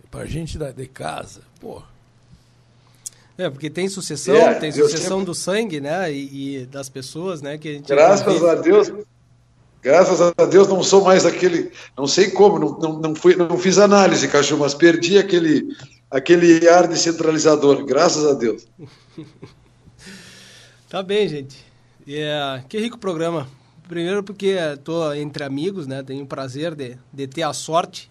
[0.09, 1.83] pra gente da, de casa, pô.
[3.37, 5.25] É, porque tem sucessão, é, tem sucessão sempre...
[5.25, 6.11] do sangue, né?
[6.11, 7.59] E, e, das pessoas, né?
[7.59, 8.91] Que a gente graças a Deus,
[9.83, 13.55] graças a Deus não sou mais aquele, não sei como, não, não, não, fui, não
[13.55, 15.69] fiz análise, cachorro, mas perdi aquele,
[16.09, 18.67] aquele ar de centralizador, graças a Deus.
[20.89, 21.63] tá bem, gente.
[22.07, 23.47] Yeah, que rico programa.
[23.87, 26.03] Primeiro porque estou entre amigos, né?
[26.03, 28.09] Tenho o prazer de, de ter a sorte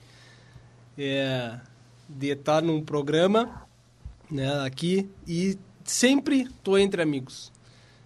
[0.97, 1.59] é,
[2.09, 3.67] de estar num programa
[4.31, 7.53] né, aqui e sempre estou entre amigos.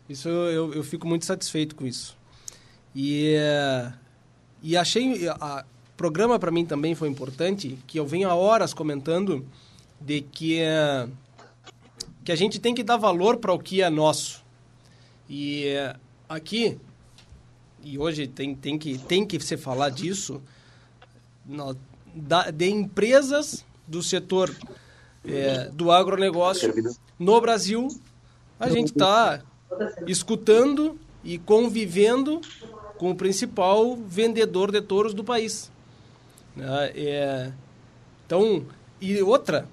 [0.08, 2.16] Isso eu, eu fico muito satisfeito com isso.
[2.94, 3.92] E, uh,
[4.62, 5.28] e achei.
[5.28, 5.64] O
[5.96, 9.46] programa para mim também foi importante, que eu venho há horas comentando
[10.04, 11.10] de que, uh,
[12.24, 14.42] que a gente tem que dar valor para o que é nosso.
[15.28, 15.98] E uh,
[16.28, 16.78] aqui,
[17.82, 20.42] e hoje tem, tem, que, tem que se falar disso,
[21.44, 21.76] no,
[22.14, 24.54] da, de empresas do setor
[25.24, 26.72] é, do agronegócio
[27.18, 27.88] no Brasil,
[28.58, 29.42] a gente está
[30.06, 32.40] escutando e convivendo
[32.98, 35.70] com o principal vendedor de touros do país.
[36.94, 37.52] É,
[38.26, 38.64] então,
[39.00, 39.68] e outra,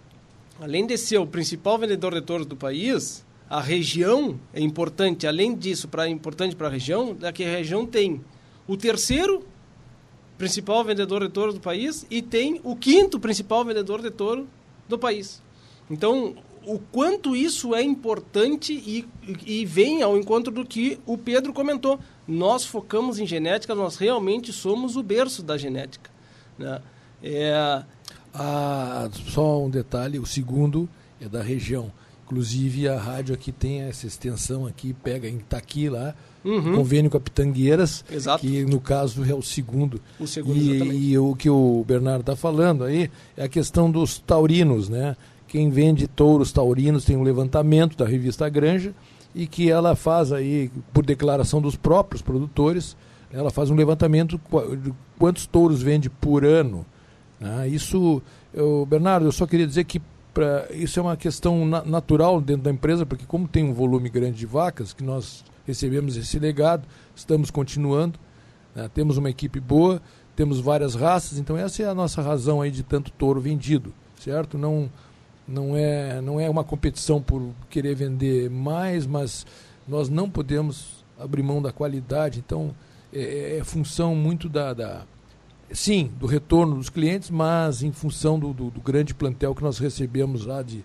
[0.59, 5.25] além de ser o principal vendedor de touros do país, a região é importante.
[5.25, 8.21] Além disso, para importante para a região, é que a região tem
[8.67, 9.43] o terceiro
[10.37, 14.47] principal vendedor de touro do país e tem o quinto principal vendedor de touro
[14.87, 15.41] do país.
[15.89, 19.05] Então, o quanto isso é importante e,
[19.45, 21.99] e vem ao encontro do que o Pedro comentou.
[22.27, 26.09] Nós focamos em genética, nós realmente somos o berço da genética.
[26.57, 26.81] Né?
[27.23, 27.83] É...
[28.33, 30.87] Ah, só um detalhe, o segundo
[31.19, 31.91] é da região.
[32.25, 36.13] Inclusive a rádio aqui tem essa extensão aqui, pega em Itaqui lá,
[36.45, 36.75] uhum.
[36.75, 38.41] convênio com a Pitangueiras, Exato.
[38.41, 39.99] que no caso é o segundo.
[40.19, 44.19] O segundo, e, e o que o Bernardo está falando aí é a questão dos
[44.19, 45.15] taurinos, né?
[45.47, 48.93] Quem vende touros taurinos tem um levantamento da revista Granja
[49.33, 52.95] e que ela faz aí, por declaração dos próprios produtores,
[53.31, 54.39] ela faz um levantamento
[54.83, 56.85] de quantos touros vende por ano.
[57.39, 57.67] Né?
[57.69, 58.21] Isso,
[58.53, 60.01] eu, Bernardo, eu só queria dizer que
[60.33, 64.09] pra, isso é uma questão na, natural dentro da empresa, porque como tem um volume
[64.09, 68.19] grande de vacas, que nós recebemos esse legado, estamos continuando,
[68.75, 68.89] né?
[68.93, 70.01] temos uma equipe boa,
[70.35, 74.57] temos várias raças, então essa é a nossa razão aí de tanto touro vendido, certo?
[74.57, 74.89] Não,
[75.47, 79.45] não, é, não é uma competição por querer vender mais, mas
[79.87, 82.73] nós não podemos abrir mão da qualidade, então
[83.11, 85.01] é, é função muito da, da,
[85.71, 89.77] sim, do retorno dos clientes, mas em função do, do, do, grande plantel que nós
[89.77, 90.83] recebemos lá de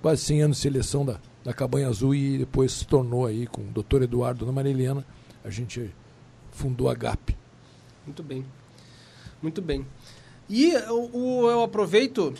[0.00, 3.62] quase 100 anos de seleção da, da Cabanha Azul e depois se tornou aí com
[3.62, 5.04] o doutor Eduardo Dona Marilena,
[5.44, 5.90] a gente
[6.52, 7.36] fundou a GAP.
[8.06, 8.44] Muito bem,
[9.42, 9.86] muito bem.
[10.48, 12.34] E eu, eu aproveito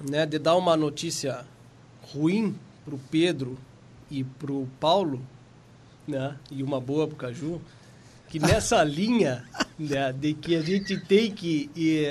[0.00, 1.44] né, de dar uma notícia
[2.12, 2.54] ruim
[2.84, 3.58] para o Pedro
[4.10, 5.20] e para o Paulo,
[6.06, 7.60] né, e uma boa para o Caju,
[8.28, 9.44] que nessa linha
[9.78, 12.06] né, de que a gente tem que, e,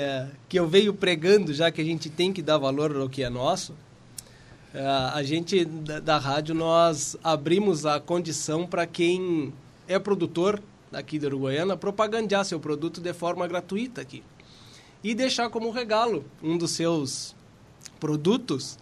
[0.48, 3.30] que eu venho pregando já que a gente tem que dar valor ao que é
[3.30, 3.74] nosso,
[4.74, 9.52] é, a gente da, da rádio nós abrimos a condição para quem
[9.86, 10.62] é produtor
[10.92, 14.22] aqui da Uruguaiana propagandear seu produto de forma gratuita aqui
[15.02, 17.34] e deixar como regalo um dos seus
[18.00, 18.78] produtos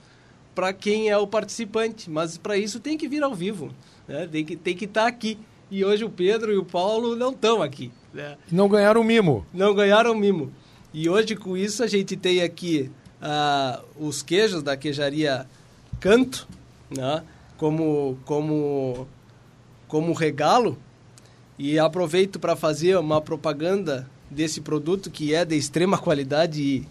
[0.55, 3.71] para quem é o participante, mas para isso tem que vir ao vivo,
[4.09, 4.27] né?
[4.27, 5.39] tem que tem que estar tá aqui.
[5.71, 7.91] E hoje o Pedro e o Paulo não estão aqui.
[8.13, 8.37] Né?
[8.51, 9.47] Não ganharam mimo.
[9.53, 10.53] Não ganharam mimo.
[10.93, 12.91] E hoje com isso a gente tem aqui
[13.21, 15.47] uh, os queijos da queijaria
[16.01, 16.47] Canto,
[16.91, 17.23] né?
[17.57, 19.07] como como
[19.89, 20.79] como regalo.
[21.59, 26.89] E aproveito para fazer uma propaganda desse produto que é de extrema qualidade e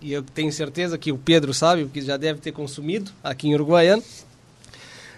[0.00, 3.54] e eu tenho certeza que o Pedro sabe, porque já deve ter consumido aqui em
[3.54, 4.02] Uruguaiana.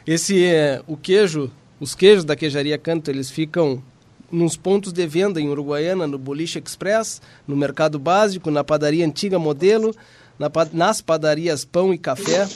[0.07, 1.51] Esse é o queijo,
[1.81, 3.83] os queijos da queijaria Canto, eles ficam
[4.31, 9.39] nos pontos de venda em Uruguaiana, no Boliche Express, no Mercado Básico, na Padaria Antiga
[9.39, 9.95] Modelo,
[10.39, 12.47] na, nas padarias Pão e Café,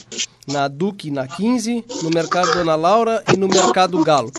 [0.47, 4.31] na Duque na 15, no Mercado Dona Laura e no Mercado Galo.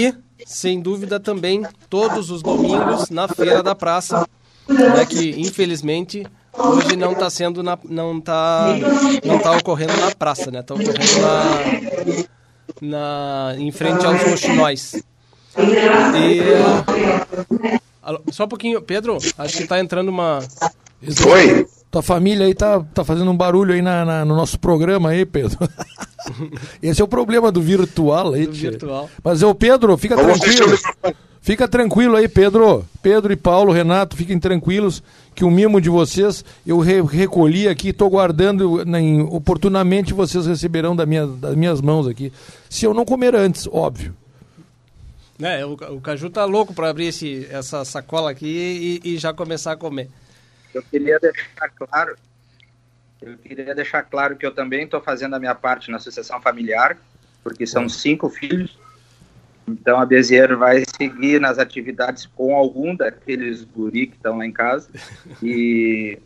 [0.00, 0.14] E,
[0.46, 4.26] sem dúvida, também todos os domingos na Feira da Praça,
[4.68, 6.24] né, que infelizmente
[6.56, 8.68] hoje não está sendo na, não tá
[9.24, 10.60] não tá ocorrendo na praça, né?
[10.60, 12.24] Está ocorrendo na,
[12.82, 15.02] na em frente aos roxinóis.
[15.56, 16.42] E
[18.32, 20.40] só um pouquinho, Pedro, acho que está entrando uma
[21.26, 21.66] Oi.
[21.90, 25.26] Tua família aí tá, tá fazendo um barulho aí na, na no nosso programa aí,
[25.26, 25.58] Pedro.
[26.82, 29.10] Esse é o problema do virtual aí, do virtual.
[29.22, 30.78] Mas o Pedro, fica Vamos tranquilo.
[31.42, 32.86] Fica tranquilo aí, Pedro.
[33.02, 35.02] Pedro e Paulo, Renato, fiquem tranquilos
[35.34, 40.94] que o mimo de vocês eu re recolhi aqui, estou guardando em, oportunamente vocês receberão
[40.94, 42.32] da minha, das minhas mãos aqui.
[42.68, 44.14] Se eu não comer antes, óbvio.
[45.40, 49.32] É, o, o Caju tá louco para abrir esse, essa sacola aqui e, e, já
[49.32, 50.08] começar a comer.
[50.72, 52.16] Eu queria deixar claro,
[53.20, 56.96] eu queria deixar claro que eu também estou fazendo a minha parte na associação familiar,
[57.42, 58.78] porque são cinco filhos
[59.66, 64.52] então a Bezier vai seguir nas atividades com algum daqueles guri que estão lá em
[64.52, 64.88] casa.
[65.42, 66.18] E,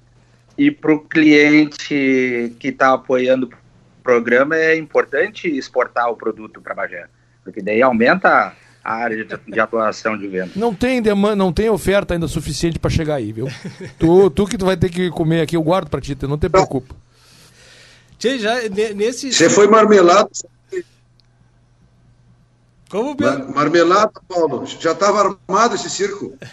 [0.59, 6.75] e para o cliente que está apoiando o programa é importante exportar o produto para
[6.75, 7.07] Bagé.
[7.43, 8.55] porque daí aumenta
[8.85, 10.53] a área de, de atuação de venda.
[10.55, 13.49] Não tem demanda, não tem oferta ainda suficiente para chegar aí, viu?
[13.99, 16.49] tu, tu que tu vai ter que comer aqui, eu guardo para ti, não te
[16.49, 16.95] preocupa.
[18.19, 18.55] Tchê, já
[18.95, 19.33] nesse.
[19.33, 20.31] Você foi marmelado.
[22.89, 23.53] Como, Pedro?
[23.55, 24.65] Marmelada, Paulo.
[24.67, 26.39] Já estava armado esse circo.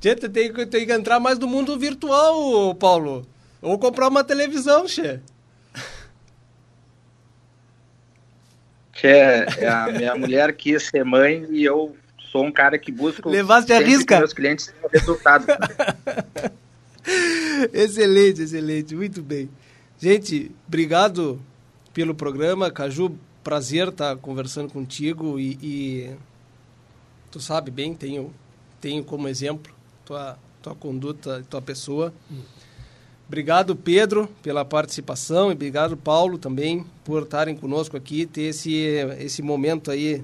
[0.00, 3.24] Tchê, tem, tem que entrar mais no mundo virtual, Paulo.
[3.60, 5.20] Ou comprar uma televisão, Tchê.
[8.92, 11.94] Tchê, é a minha mulher quis ser mãe e eu
[12.32, 13.28] sou um cara que busca.
[13.28, 14.16] Levaste a risca?
[14.16, 15.46] Que meus clientes tenham resultado.
[17.72, 19.48] excelente, excelente, muito bem.
[19.98, 21.40] Gente, obrigado
[21.94, 22.72] pelo programa.
[22.72, 26.16] Caju, prazer estar conversando contigo e, e
[27.30, 28.32] tu sabe bem, tenho,
[28.80, 29.72] tenho como exemplo
[30.04, 32.12] tua, tua conduta, tua pessoa.
[33.26, 38.74] Obrigado, Pedro, pela participação e obrigado, Paulo, também, por estarem conosco aqui, ter esse,
[39.18, 40.22] esse momento aí,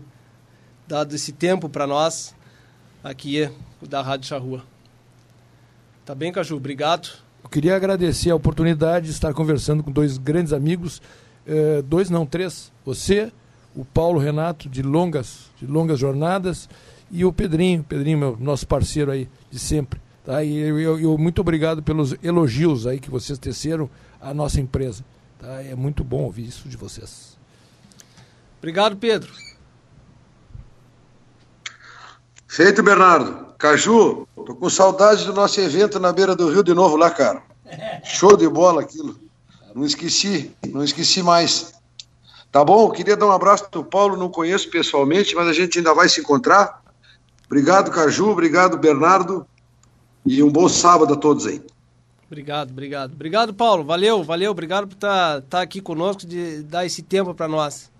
[0.86, 2.34] dado esse tempo para nós
[3.02, 3.50] aqui
[3.80, 4.62] da Rádio Charrua.
[6.04, 6.56] Tá bem, Caju?
[6.56, 7.08] Obrigado.
[7.42, 11.00] Eu queria agradecer a oportunidade de estar conversando com dois grandes amigos,
[11.48, 12.70] eh, dois não, três.
[12.84, 13.32] Você,
[13.74, 16.68] o Paulo Renato, de longas, de longas jornadas,
[17.10, 20.00] e o Pedrinho, Pedrinho, meu, nosso parceiro aí de sempre.
[20.24, 20.44] Tá?
[20.44, 23.88] E eu, eu, eu, muito obrigado pelos elogios aí que vocês teceram
[24.20, 25.02] à nossa empresa.
[25.38, 25.62] Tá?
[25.62, 27.38] É muito bom ouvir isso de vocês.
[28.58, 29.32] Obrigado, Pedro.
[32.46, 33.48] Feito, Bernardo.
[33.56, 37.42] Caju, tô com saudade do nosso evento na beira do rio de novo lá, cara.
[38.04, 39.27] Show de bola aquilo.
[39.74, 41.74] Não esqueci, não esqueci mais.
[42.50, 42.86] Tá bom?
[42.86, 46.08] Eu queria dar um abraço pro Paulo, não conheço pessoalmente, mas a gente ainda vai
[46.08, 46.82] se encontrar.
[47.46, 49.46] Obrigado, Caju, obrigado, Bernardo,
[50.24, 51.62] e um bom sábado a todos aí.
[52.26, 53.12] Obrigado, obrigado.
[53.12, 53.84] Obrigado, Paulo.
[53.84, 54.50] Valeu, valeu.
[54.50, 57.90] Obrigado por estar tá, tá aqui conosco, de dar esse tempo para nós.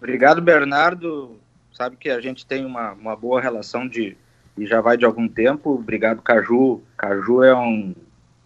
[0.00, 1.38] Obrigado, Bernardo
[1.78, 4.16] sabe que a gente tem uma, uma boa relação de
[4.56, 5.74] e já vai de algum tempo.
[5.74, 6.82] Obrigado, Caju.
[6.96, 7.94] Caju é um,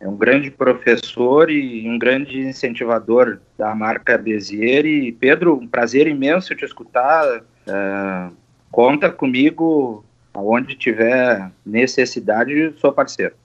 [0.02, 4.84] é um grande professor e um grande incentivador da marca Bezier.
[4.84, 7.24] E Pedro, um prazer imenso te escutar.
[7.64, 8.28] É,
[8.68, 10.04] conta comigo
[10.34, 13.36] aonde tiver necessidade, sou parceiro.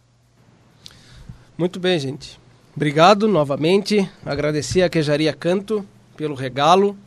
[1.56, 2.40] Muito bem, gente.
[2.76, 4.10] Obrigado novamente.
[4.26, 5.86] Agradecer a Queijaria Canto
[6.16, 6.98] pelo regalo.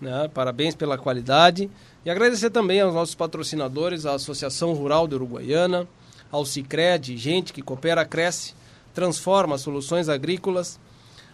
[0.00, 0.30] Né?
[0.32, 1.68] Parabéns pela qualidade.
[2.02, 5.86] E agradecer também aos nossos patrocinadores, a Associação Rural de Uruguaiana,
[6.32, 8.54] ao Cicred, gente que coopera, cresce,
[8.96, 10.80] transforma soluções agrícolas,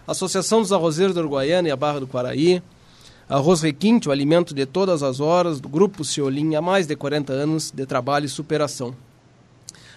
[0.04, 2.60] Associação dos Arrozeiros de Uruguaiana e a Barra do Quaraí,
[3.28, 7.32] Arroz Requinte, o alimento de todas as horas, do Grupo Ciolim, há mais de 40
[7.32, 8.96] anos de trabalho e superação.